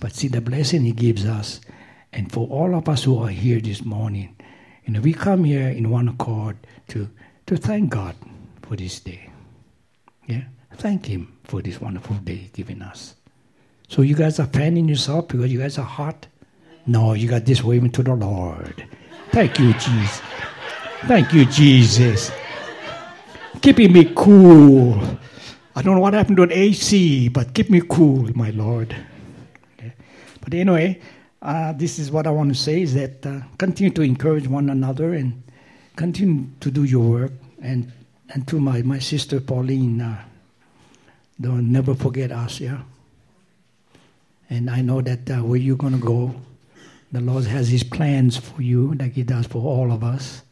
But 0.00 0.14
see 0.14 0.28
the 0.28 0.42
blessing 0.42 0.84
He 0.84 0.92
gives 0.92 1.24
us. 1.24 1.62
And 2.12 2.30
for 2.30 2.46
all 2.48 2.74
of 2.74 2.86
us 2.90 3.04
who 3.04 3.18
are 3.22 3.30
here 3.30 3.60
this 3.60 3.82
morning, 3.82 4.36
you 4.84 4.92
know, 4.92 5.00
we 5.00 5.14
come 5.14 5.44
here 5.44 5.68
in 5.68 5.88
one 5.88 6.08
accord 6.08 6.58
to, 6.88 7.08
to 7.46 7.56
thank 7.56 7.88
God 7.88 8.16
for 8.60 8.76
this 8.76 9.00
day. 9.00 9.30
Yeah? 10.26 10.42
Thank 10.74 11.06
Him 11.06 11.38
for 11.44 11.62
this 11.62 11.80
wonderful 11.80 12.16
day 12.16 12.50
given 12.52 12.82
us. 12.82 13.14
So 13.92 14.00
you 14.00 14.14
guys 14.14 14.40
are 14.40 14.46
fanning 14.46 14.88
yourself 14.88 15.28
because 15.28 15.52
you 15.52 15.58
guys 15.58 15.76
are 15.76 15.84
hot? 15.84 16.26
No, 16.86 17.12
you 17.12 17.28
got 17.28 17.44
this 17.44 17.62
waving 17.62 17.90
to 17.90 18.02
the 18.02 18.14
Lord. 18.14 18.86
Thank 19.32 19.58
you, 19.58 19.74
Jesus. 19.74 20.22
Thank 21.04 21.34
you, 21.34 21.44
Jesus. 21.44 22.32
Keeping 23.60 23.92
me 23.92 24.10
cool. 24.16 24.98
I 25.76 25.82
don't 25.82 25.96
know 25.96 26.00
what 26.00 26.14
happened 26.14 26.38
to 26.38 26.42
an 26.42 26.52
AC, 26.52 27.28
but 27.28 27.52
keep 27.52 27.68
me 27.68 27.82
cool, 27.86 28.34
my 28.34 28.48
Lord. 28.52 28.96
Okay. 29.76 29.92
But 30.40 30.54
anyway, 30.54 30.98
uh, 31.42 31.74
this 31.74 31.98
is 31.98 32.10
what 32.10 32.26
I 32.26 32.30
want 32.30 32.48
to 32.48 32.58
say: 32.58 32.80
is 32.80 32.94
that 32.94 33.26
uh, 33.26 33.40
continue 33.58 33.92
to 33.92 34.00
encourage 34.00 34.48
one 34.48 34.70
another 34.70 35.12
and 35.12 35.42
continue 35.96 36.46
to 36.60 36.70
do 36.70 36.84
your 36.84 37.10
work. 37.10 37.32
And 37.60 37.92
and 38.30 38.48
to 38.48 38.58
my 38.58 38.80
my 38.80 39.00
sister 39.00 39.38
Pauline, 39.38 40.00
uh, 40.00 40.24
don't 41.38 41.70
never 41.70 41.94
forget 41.94 42.32
us, 42.32 42.58
yeah. 42.58 42.80
And 44.52 44.68
I 44.68 44.82
know 44.82 45.00
that 45.00 45.30
uh, 45.30 45.38
where 45.38 45.58
you're 45.58 45.78
gonna 45.78 45.96
go, 45.96 46.34
the 47.10 47.22
Lord 47.22 47.44
has 47.46 47.68
His 47.68 47.82
plans 47.82 48.36
for 48.36 48.60
you, 48.60 48.92
like 49.00 49.14
He 49.14 49.22
does 49.22 49.46
for 49.46 49.62
all 49.62 49.90
of 49.90 50.04
us. 50.04 50.42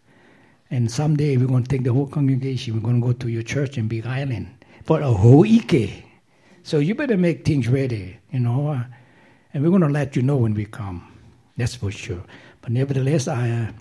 And 0.71 0.91
someday 0.91 1.37
we're 1.37 1.49
going 1.49 1.65
to 1.65 1.69
take 1.69 1.85
the 1.85 1.93
whole 1.93 2.07
congregation. 2.07 2.75
We're 2.75 2.81
going 2.81 3.01
to 3.03 3.07
go 3.09 3.13
to 3.13 3.29
your 3.29 3.43
church 3.43 3.77
in 3.77 3.89
Big 3.89 4.07
Island 4.07 4.49
for 4.85 5.03
a 5.03 5.13
hoike. 5.13 6.05
So 6.63 6.79
you 6.79 6.95
better 6.95 7.19
make 7.19 7.45
things 7.45 7.69
ready, 7.69 8.17
you 8.31 8.41
know. 8.41 8.69
Uh, 8.69 8.85
and 9.53 9.63
we're 9.63 9.71
going 9.71 9.83
to 9.83 9.89
let 9.89 10.17
you 10.17 10.23
know 10.23 10.37
when 10.37 10.55
we 10.55 10.65
come. 10.65 11.07
That's 11.59 11.75
for 11.75 11.91
sure. 11.91 12.23
But 12.63 12.73
nevertheless, 12.73 13.29
I 13.29 13.51
uh, 13.51 13.73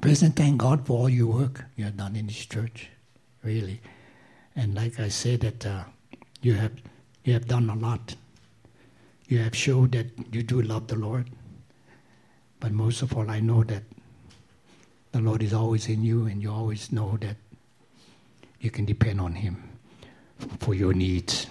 praise 0.00 0.22
and 0.22 0.34
thank 0.34 0.58
God 0.58 0.86
for 0.86 0.96
all 0.96 1.08
your 1.10 1.26
work 1.26 1.64
you 1.76 1.84
have 1.84 1.98
done 1.98 2.16
in 2.16 2.26
this 2.26 2.46
church, 2.46 2.88
really. 3.42 3.82
And 4.56 4.74
like 4.74 4.98
I 4.98 5.08
said, 5.08 5.40
that 5.40 5.66
uh, 5.66 5.84
you 6.40 6.54
have 6.54 6.72
you 7.24 7.34
have 7.34 7.46
done 7.46 7.68
a 7.68 7.74
lot. 7.74 8.14
You 9.32 9.38
have 9.38 9.56
showed 9.56 9.92
that 9.92 10.08
you 10.30 10.42
do 10.42 10.60
love 10.60 10.88
the 10.88 10.96
Lord. 10.96 11.30
But 12.60 12.72
most 12.72 13.00
of 13.00 13.16
all, 13.16 13.30
I 13.30 13.40
know 13.40 13.64
that 13.64 13.82
the 15.12 15.22
Lord 15.22 15.42
is 15.42 15.54
always 15.54 15.88
in 15.88 16.04
you, 16.04 16.26
and 16.26 16.42
you 16.42 16.52
always 16.52 16.92
know 16.92 17.16
that 17.22 17.38
you 18.60 18.70
can 18.70 18.84
depend 18.84 19.22
on 19.22 19.32
Him 19.32 19.56
for 20.58 20.74
your 20.74 20.92
needs. 20.92 21.46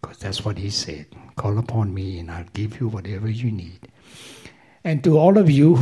Because 0.00 0.16
that's 0.24 0.42
what 0.42 0.56
He 0.56 0.70
said. 0.70 1.04
Call 1.36 1.58
upon 1.58 1.92
me, 1.92 2.18
and 2.18 2.30
I'll 2.30 2.48
give 2.54 2.80
you 2.80 2.88
whatever 2.88 3.28
you 3.28 3.52
need. 3.52 3.92
And 4.82 5.04
to 5.04 5.18
all 5.18 5.36
of 5.36 5.50
you, 5.50 5.76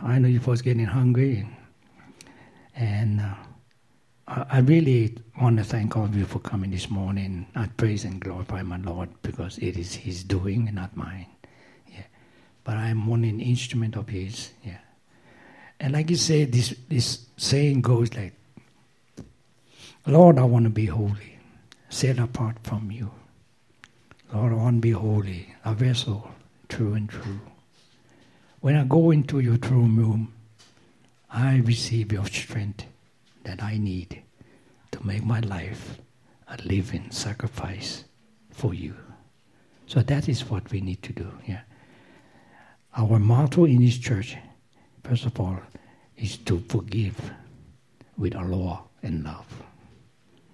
I 0.00 0.18
know 0.18 0.28
you 0.28 0.40
folks 0.40 0.62
getting 0.62 0.86
hungry, 0.86 1.46
and 2.74 3.20
uh, 3.20 3.34
I, 4.32 4.60
really 4.60 5.16
want 5.40 5.56
to 5.56 5.64
thank 5.64 5.96
all 5.96 6.04
of 6.04 6.14
you 6.14 6.24
for 6.24 6.38
coming 6.38 6.70
this 6.70 6.88
morning. 6.88 7.46
I 7.56 7.66
praise 7.66 8.04
and 8.04 8.20
glorify 8.20 8.62
my 8.62 8.76
Lord 8.76 9.08
because 9.22 9.58
it 9.58 9.76
is 9.76 9.92
His 9.92 10.22
doing 10.22 10.68
and 10.68 10.76
not 10.76 10.96
mine. 10.96 11.26
Yeah, 11.88 12.04
but 12.62 12.76
I 12.76 12.90
am 12.90 13.08
one 13.08 13.24
an 13.24 13.40
instrument 13.40 13.96
of 13.96 14.08
His. 14.08 14.50
Yeah. 14.64 14.78
And 15.80 15.94
like 15.94 16.10
you 16.10 16.16
say, 16.16 16.44
this, 16.44 16.76
this 16.88 17.26
saying 17.38 17.80
goes 17.80 18.14
like, 18.14 18.34
Lord, 20.06 20.38
I 20.38 20.44
want 20.44 20.64
to 20.64 20.70
be 20.70 20.86
holy, 20.86 21.38
set 21.88 22.20
apart 22.20 22.58
from 22.62 22.92
you. 22.92 23.10
Lord, 24.32 24.52
I 24.52 24.56
want 24.56 24.76
to 24.76 24.80
be 24.80 24.92
holy, 24.92 25.54
a 25.64 25.74
vessel, 25.74 26.30
true 26.68 26.94
and 26.94 27.08
true. 27.08 27.40
When 28.60 28.76
I 28.76 28.84
go 28.84 29.10
into 29.10 29.40
your 29.40 29.56
throne 29.56 29.96
room, 29.96 30.32
I 31.28 31.56
receive 31.56 32.12
your 32.12 32.26
strength 32.26 32.84
that 33.44 33.62
I 33.62 33.78
need 33.78 34.22
to 34.92 35.06
make 35.06 35.24
my 35.24 35.40
life 35.40 35.98
a 36.48 36.56
living 36.64 37.10
sacrifice 37.10 38.04
for 38.50 38.74
you. 38.74 38.94
So 39.86 40.00
that 40.02 40.28
is 40.28 40.48
what 40.48 40.70
we 40.70 40.80
need 40.80 41.02
to 41.02 41.12
do. 41.12 41.32
Yeah. 41.46 41.62
Our 42.96 43.18
motto 43.18 43.64
in 43.64 43.84
this 43.84 43.98
church, 43.98 44.36
first 45.02 45.26
of 45.26 45.38
all, 45.40 45.58
is 46.16 46.36
to 46.38 46.60
forgive 46.68 47.32
with 48.16 48.34
aloha 48.34 48.82
and 49.02 49.24
love. 49.24 49.46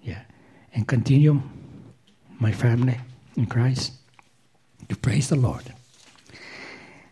Yeah. 0.01 0.21
And 0.73 0.87
continue, 0.87 1.41
my 2.39 2.51
family 2.51 2.97
in 3.35 3.47
Christ, 3.47 3.93
to 4.89 4.95
praise 4.95 5.29
the 5.29 5.35
Lord. 5.35 5.73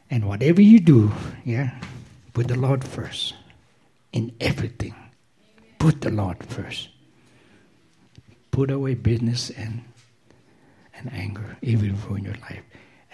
And 0.10 0.28
whatever 0.28 0.62
you 0.62 0.80
do, 0.80 1.12
yeah, 1.44 1.80
put 2.34 2.48
the 2.48 2.58
Lord 2.58 2.84
first 2.84 3.34
in 4.14 4.34
everything. 4.40 4.96
Put 5.80 6.02
the 6.02 6.12
Lord 6.12 6.44
first. 6.44 6.90
Put 8.52 8.72
away 8.72 8.96
business 8.96 9.50
and 9.50 9.84
and 10.98 11.12
anger, 11.12 11.58
evil 11.62 12.16
in 12.16 12.24
your 12.24 12.36
life, 12.36 12.64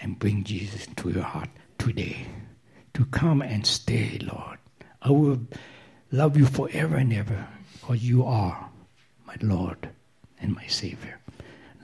and 0.00 0.18
bring 0.18 0.44
Jesus 0.44 0.86
to 0.96 1.10
your 1.10 1.24
heart 1.24 1.48
today. 1.78 2.26
To 2.94 3.04
come 3.06 3.42
and 3.42 3.66
stay, 3.66 4.18
Lord. 4.22 4.58
I 5.02 5.10
will 5.10 5.40
love 6.12 6.36
you 6.36 6.46
forever 6.46 6.96
and 6.96 7.12
ever, 7.12 7.48
because 7.72 8.04
you 8.04 8.24
are 8.24 8.70
my 9.26 9.36
Lord 9.42 9.88
and 10.40 10.54
my 10.54 10.66
Savior. 10.68 11.18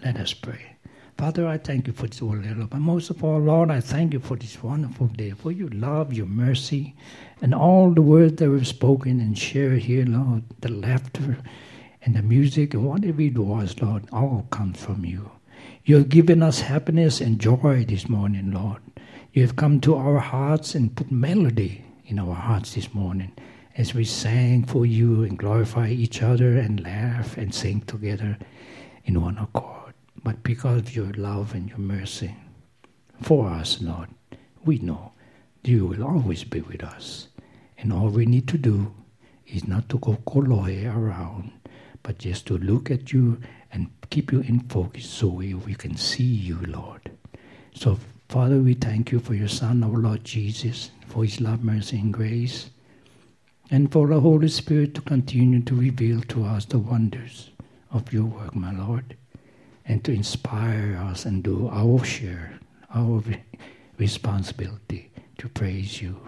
Let 0.04 0.16
us 0.18 0.32
pray. 0.32 0.77
Father, 1.18 1.48
I 1.48 1.58
thank 1.58 1.88
you 1.88 1.92
for 1.92 2.06
this 2.06 2.22
little, 2.22 2.68
but 2.68 2.78
most 2.78 3.10
of 3.10 3.24
all, 3.24 3.40
Lord, 3.40 3.72
I 3.72 3.80
thank 3.80 4.12
you 4.12 4.20
for 4.20 4.36
this 4.36 4.62
wonderful 4.62 5.08
day, 5.08 5.32
for 5.32 5.50
your 5.50 5.68
love, 5.70 6.12
your 6.12 6.26
mercy, 6.26 6.94
and 7.42 7.52
all 7.52 7.90
the 7.90 8.00
words 8.00 8.36
that 8.36 8.48
we've 8.48 8.64
spoken 8.64 9.18
and 9.18 9.36
shared 9.36 9.80
here, 9.80 10.06
Lord, 10.06 10.44
the 10.60 10.70
laughter 10.70 11.38
and 12.02 12.14
the 12.14 12.22
music 12.22 12.72
and 12.72 12.84
whatever 12.84 13.20
it 13.20 13.36
was, 13.36 13.82
Lord, 13.82 14.04
all 14.12 14.46
comes 14.50 14.80
from 14.80 15.04
you. 15.04 15.32
You 15.84 15.96
have 15.96 16.08
given 16.08 16.40
us 16.40 16.60
happiness 16.60 17.20
and 17.20 17.40
joy 17.40 17.84
this 17.88 18.08
morning, 18.08 18.52
Lord. 18.52 18.80
You 19.32 19.42
have 19.42 19.56
come 19.56 19.80
to 19.80 19.96
our 19.96 20.20
hearts 20.20 20.76
and 20.76 20.94
put 20.94 21.10
melody 21.10 21.84
in 22.06 22.20
our 22.20 22.34
hearts 22.34 22.76
this 22.76 22.94
morning 22.94 23.32
as 23.76 23.92
we 23.92 24.04
sang 24.04 24.62
for 24.62 24.86
you 24.86 25.24
and 25.24 25.36
glorify 25.36 25.88
each 25.88 26.22
other 26.22 26.56
and 26.56 26.84
laugh 26.84 27.36
and 27.36 27.52
sing 27.52 27.80
together 27.80 28.38
in 29.04 29.20
one 29.20 29.36
accord. 29.38 29.77
But 30.28 30.42
because 30.42 30.80
of 30.80 30.94
your 30.94 31.10
love 31.14 31.54
and 31.54 31.70
your 31.70 31.78
mercy 31.78 32.34
for 33.22 33.48
us, 33.48 33.80
Lord, 33.80 34.10
we 34.62 34.76
know 34.76 35.12
you 35.64 35.86
will 35.86 36.04
always 36.04 36.44
be 36.44 36.60
with 36.60 36.84
us. 36.84 37.28
And 37.78 37.94
all 37.94 38.10
we 38.10 38.26
need 38.26 38.46
to 38.48 38.58
do 38.58 38.92
is 39.46 39.66
not 39.66 39.88
to 39.88 39.98
go 39.98 40.18
kolohe 40.26 40.84
around, 40.84 41.52
but 42.02 42.18
just 42.18 42.44
to 42.48 42.58
look 42.58 42.90
at 42.90 43.10
you 43.10 43.40
and 43.72 43.88
keep 44.10 44.30
you 44.30 44.40
in 44.40 44.60
focus 44.68 45.06
so 45.08 45.28
we, 45.28 45.54
we 45.54 45.74
can 45.74 45.96
see 45.96 46.24
you, 46.24 46.58
Lord. 46.66 47.10
So, 47.72 47.98
Father, 48.28 48.58
we 48.58 48.74
thank 48.74 49.10
you 49.10 49.20
for 49.20 49.32
your 49.32 49.48
Son, 49.48 49.82
our 49.82 49.96
Lord 49.96 50.24
Jesus, 50.24 50.90
for 51.06 51.24
his 51.24 51.40
love, 51.40 51.64
mercy, 51.64 52.00
and 52.00 52.12
grace, 52.12 52.68
and 53.70 53.90
for 53.90 54.06
the 54.08 54.20
Holy 54.20 54.48
Spirit 54.48 54.94
to 54.96 55.00
continue 55.00 55.62
to 55.62 55.74
reveal 55.74 56.20
to 56.20 56.44
us 56.44 56.66
the 56.66 56.78
wonders 56.78 57.48
of 57.90 58.12
your 58.12 58.26
work, 58.26 58.54
my 58.54 58.72
Lord, 58.72 59.16
and 59.88 60.04
to 60.04 60.12
inspire 60.12 60.96
us 61.10 61.24
and 61.24 61.42
do 61.42 61.68
our 61.72 62.04
share, 62.04 62.60
our 62.94 63.22
responsibility 63.96 65.10
to 65.38 65.48
praise 65.48 66.00
you. 66.02 66.20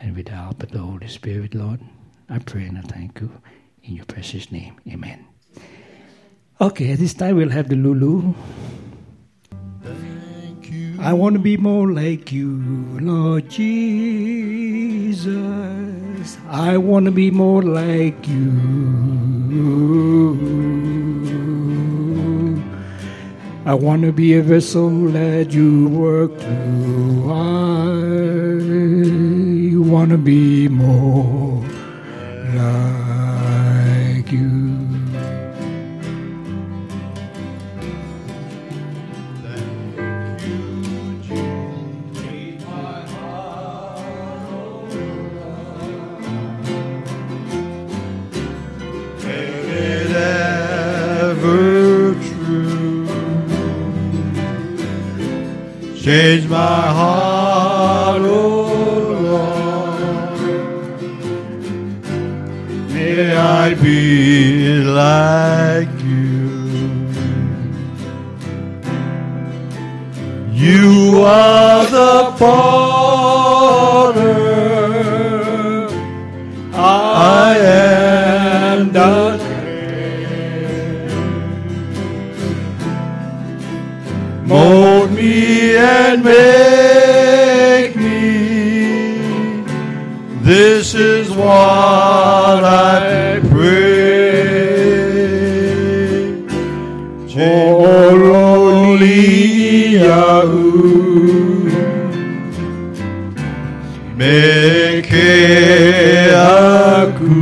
And 0.00 0.16
with 0.16 0.26
the 0.26 0.32
help 0.32 0.62
of 0.62 0.70
the 0.70 0.78
Holy 0.78 1.08
Spirit, 1.08 1.54
Lord, 1.54 1.80
I 2.28 2.38
pray 2.38 2.64
and 2.64 2.78
I 2.78 2.82
thank 2.82 3.20
you 3.20 3.30
in 3.82 3.94
your 3.94 4.06
precious 4.06 4.50
name. 4.50 4.80
Amen. 4.88 5.26
Okay, 6.60 6.92
at 6.92 6.98
this 6.98 7.14
time 7.14 7.36
we'll 7.36 7.50
have 7.50 7.68
the 7.68 7.76
Lulu. 7.76 8.34
I 11.00 11.12
want 11.12 11.34
to 11.34 11.38
be 11.38 11.56
more 11.56 11.92
like 11.92 12.32
you, 12.32 12.60
Lord 13.00 13.48
Jesus. 13.48 15.28
I 16.48 16.76
want 16.76 17.04
to 17.06 17.12
be 17.12 17.30
more 17.30 17.62
like 17.62 18.26
you. 18.26 19.28
I 23.68 23.74
want 23.74 24.00
to 24.04 24.12
be 24.12 24.32
a 24.32 24.40
vessel 24.40 24.88
that 25.10 25.52
you 25.52 25.90
work 25.90 26.40
through. 26.40 27.30
I 27.30 28.08
want 29.76 30.10
to 30.10 30.16
be 30.16 30.68
more 30.68 31.62
like 32.54 34.32
you. 34.32 34.67
Change 56.08 56.48
my 56.48 56.80
heart, 56.98 58.22
oh 58.22 58.62
Lord. 59.28 60.40
May 62.94 63.36
I 63.36 63.74
be 63.74 64.80
like 64.84 65.92
you. 66.00 66.48
You 70.50 71.24
are 71.26 71.84
the 71.98 72.32
potter. 72.38 73.68
I 76.72 77.58
am 77.58 78.92
the 78.94 79.36
Mold 84.46 84.97
me 84.97 84.97
and 85.78 86.24
make 86.24 87.94
me. 87.96 89.62
This 90.42 90.94
is 90.94 91.30
what 91.30 92.64
I 92.64 93.40
pray. 93.50 93.98
Oh, 97.40 98.14
lowly 98.16 99.98
Yahoo. 99.98 101.68
Make 104.16 105.12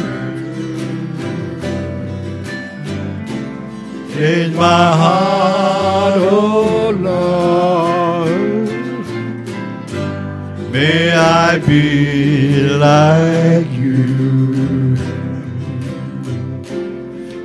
Change 4.15 4.55
my 4.55 4.87
heart, 5.03 6.15
oh 6.19 6.91
Lord. 7.09 8.69
May 10.73 11.13
I 11.13 11.59
be 11.59 12.69
like 12.87 13.71
you. 13.71 14.97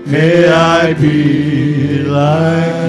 May 0.05 0.47
I 0.47 0.93
be 0.93 2.03
like 2.03 2.82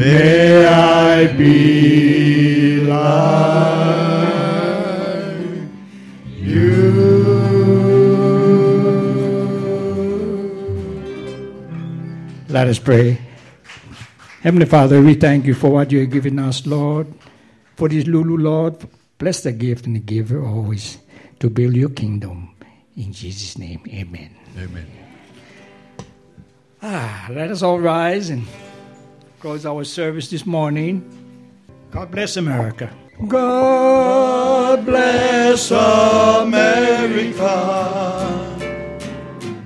May 0.00 0.64
I 0.64 1.26
be 1.26 2.80
like 2.80 2.96
you. 6.40 6.88
Let 12.48 12.66
us 12.66 12.78
pray. 12.78 13.18
Heavenly 14.40 14.64
Father, 14.64 15.02
we 15.02 15.12
thank 15.16 15.44
you 15.44 15.52
for 15.52 15.68
what 15.68 15.92
you 15.92 16.00
have 16.00 16.10
given 16.10 16.38
us, 16.38 16.66
Lord. 16.66 17.06
For 17.76 17.90
this 17.90 18.06
Lulu, 18.06 18.38
Lord, 18.38 18.76
bless 19.18 19.42
the 19.42 19.52
gift 19.52 19.84
and 19.84 19.96
the 19.96 20.00
giver 20.00 20.42
always 20.42 20.96
to 21.40 21.50
build 21.50 21.76
your 21.76 21.90
kingdom. 21.90 22.56
In 22.96 23.12
Jesus' 23.12 23.58
name, 23.58 23.84
amen. 23.86 24.34
Amen. 24.56 24.86
Ah, 26.82 27.28
let 27.28 27.50
us 27.50 27.60
all 27.60 27.78
rise 27.78 28.30
and 28.30 28.46
close 29.40 29.64
our 29.64 29.84
service 29.84 30.28
this 30.28 30.44
morning. 30.44 31.02
God 31.90 32.10
bless 32.10 32.36
America. 32.36 32.92
God 33.26 34.84
bless 34.84 35.70
America, 35.70 36.52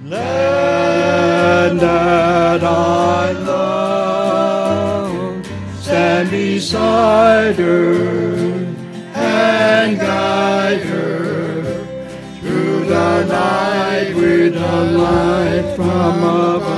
land 0.04 1.80
that 1.80 2.62
I 2.62 3.32
love. 3.32 5.44
Stand 5.82 6.30
beside 6.30 7.56
her 7.56 7.94
and 9.14 9.98
guide 9.98 10.82
her 10.82 11.64
through 12.40 12.84
the 12.86 13.24
night 13.26 14.14
with 14.14 14.56
a 14.56 14.84
light 14.84 15.74
from 15.74 16.22
above, 16.22 16.73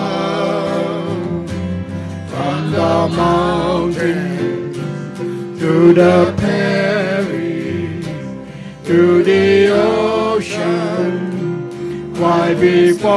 the 2.87 3.09
mountain 3.09 4.72
to 5.61 5.72
the 6.01 6.16
prairie, 6.39 8.03
to 8.84 9.01
the 9.30 9.47
ocean, 9.72 11.12
wide 12.20 12.59
before. 12.61 13.11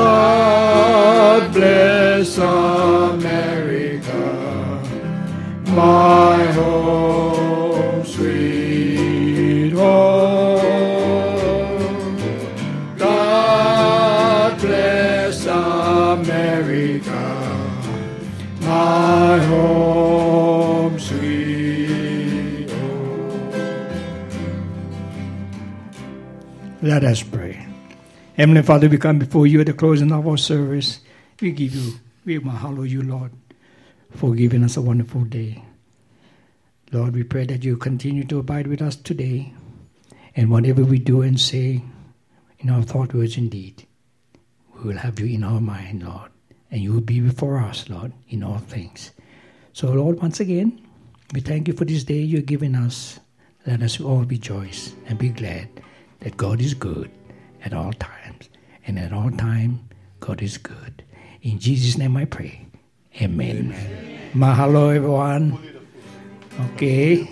God 0.00 1.40
bless 1.52 2.38
America, 2.38 2.79
Let 26.90 27.04
us 27.04 27.22
pray. 27.22 27.64
Heavenly 28.36 28.62
Father, 28.62 28.88
we 28.88 28.98
come 28.98 29.20
before 29.20 29.46
you 29.46 29.60
at 29.60 29.66
the 29.66 29.72
closing 29.72 30.10
of 30.10 30.26
our 30.26 30.36
service. 30.36 30.98
We 31.40 31.52
give 31.52 31.72
you, 31.72 32.00
we 32.24 32.40
mahalo 32.40 32.82
you, 32.82 33.02
Lord, 33.02 33.30
for 34.16 34.34
giving 34.34 34.64
us 34.64 34.76
a 34.76 34.82
wonderful 34.82 35.22
day. 35.22 35.62
Lord, 36.90 37.14
we 37.14 37.22
pray 37.22 37.46
that 37.46 37.62
you 37.62 37.76
continue 37.76 38.24
to 38.24 38.40
abide 38.40 38.66
with 38.66 38.82
us 38.82 38.96
today. 38.96 39.54
And 40.34 40.50
whatever 40.50 40.82
we 40.82 40.98
do 40.98 41.22
and 41.22 41.38
say 41.38 41.84
in 42.58 42.70
our 42.70 42.82
thought, 42.82 43.14
words, 43.14 43.36
and 43.36 43.52
deed, 43.52 43.86
we 44.74 44.88
will 44.88 44.98
have 44.98 45.20
you 45.20 45.26
in 45.26 45.44
our 45.44 45.60
mind, 45.60 46.02
Lord. 46.02 46.32
And 46.72 46.80
you 46.80 46.92
will 46.94 47.02
be 47.02 47.20
before 47.20 47.58
us, 47.58 47.88
Lord, 47.88 48.12
in 48.30 48.42
all 48.42 48.58
things. 48.58 49.12
So, 49.74 49.92
Lord, 49.92 50.20
once 50.20 50.40
again, 50.40 50.84
we 51.34 51.40
thank 51.40 51.68
you 51.68 51.74
for 51.74 51.84
this 51.84 52.02
day 52.02 52.18
you're 52.18 52.42
giving 52.42 52.74
us. 52.74 53.20
Let 53.64 53.80
us 53.80 54.00
all 54.00 54.24
rejoice 54.24 54.92
and 55.06 55.16
be 55.20 55.28
glad 55.28 55.68
that 56.20 56.36
God 56.36 56.60
is 56.60 56.74
good 56.74 57.10
at 57.64 57.72
all 57.72 57.92
times. 57.94 58.48
And 58.86 58.98
at 58.98 59.12
all 59.12 59.30
time, 59.30 59.88
God 60.20 60.42
is 60.42 60.58
good. 60.58 61.02
In 61.42 61.58
Jesus' 61.58 61.96
name 61.98 62.16
I 62.16 62.24
pray. 62.24 62.66
Amen. 63.20 63.74
Mahalo, 64.34 64.94
everyone. 64.94 65.58
Okay. 66.72 67.28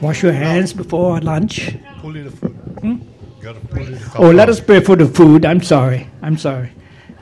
Wash 0.00 0.22
your 0.22 0.32
hands 0.32 0.72
before 0.72 1.20
lunch. 1.20 1.76
Pull 1.98 2.12
the 2.12 2.30
food. 2.30 2.52
Hmm? 2.80 2.96
Gotta 3.40 3.60
pull 3.60 3.82
it 3.82 3.98
the 3.98 4.18
Oh, 4.18 4.30
let 4.30 4.48
us 4.48 4.60
pray 4.60 4.80
for 4.80 4.96
the 4.96 5.06
food. 5.06 5.44
I'm 5.44 5.62
sorry. 5.62 6.08
I'm 6.22 6.38
sorry. 6.38 6.72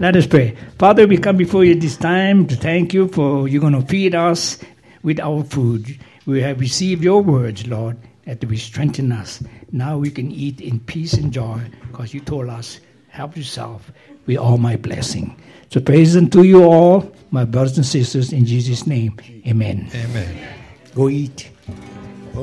Let 0.00 0.14
us 0.14 0.26
pray. 0.26 0.56
Father, 0.78 1.06
we 1.06 1.18
come 1.18 1.36
before 1.36 1.64
you 1.64 1.74
this 1.74 1.96
time 1.96 2.46
to 2.46 2.56
thank 2.56 2.94
you 2.94 3.08
for 3.08 3.48
you're 3.48 3.60
going 3.60 3.72
to 3.72 3.82
feed 3.82 4.14
us 4.14 4.58
with 5.02 5.18
our 5.18 5.42
food. 5.42 5.98
We 6.26 6.40
have 6.42 6.60
received 6.60 7.02
your 7.02 7.20
words, 7.22 7.66
Lord, 7.66 7.96
that 8.24 8.44
will 8.44 8.56
strengthen 8.58 9.10
us. 9.10 9.42
Now 9.72 9.98
we 9.98 10.10
can 10.10 10.30
eat 10.30 10.60
in 10.60 10.80
peace 10.80 11.14
and 11.14 11.32
joy 11.32 11.60
because 11.86 12.14
you 12.14 12.20
told 12.20 12.48
us, 12.48 12.80
help 13.08 13.36
yourself 13.36 13.90
with 14.26 14.38
all 14.38 14.58
my 14.58 14.76
blessing. 14.76 15.40
So 15.70 15.80
praise 15.80 16.16
unto 16.16 16.42
you 16.42 16.64
all, 16.64 17.12
my 17.30 17.44
brothers 17.44 17.76
and 17.76 17.86
sisters, 17.86 18.32
in 18.32 18.46
Jesus' 18.46 18.86
name. 18.86 19.18
Amen. 19.46 19.90
Amen. 19.94 20.48
Go 20.94 21.08
eat. 21.08 21.50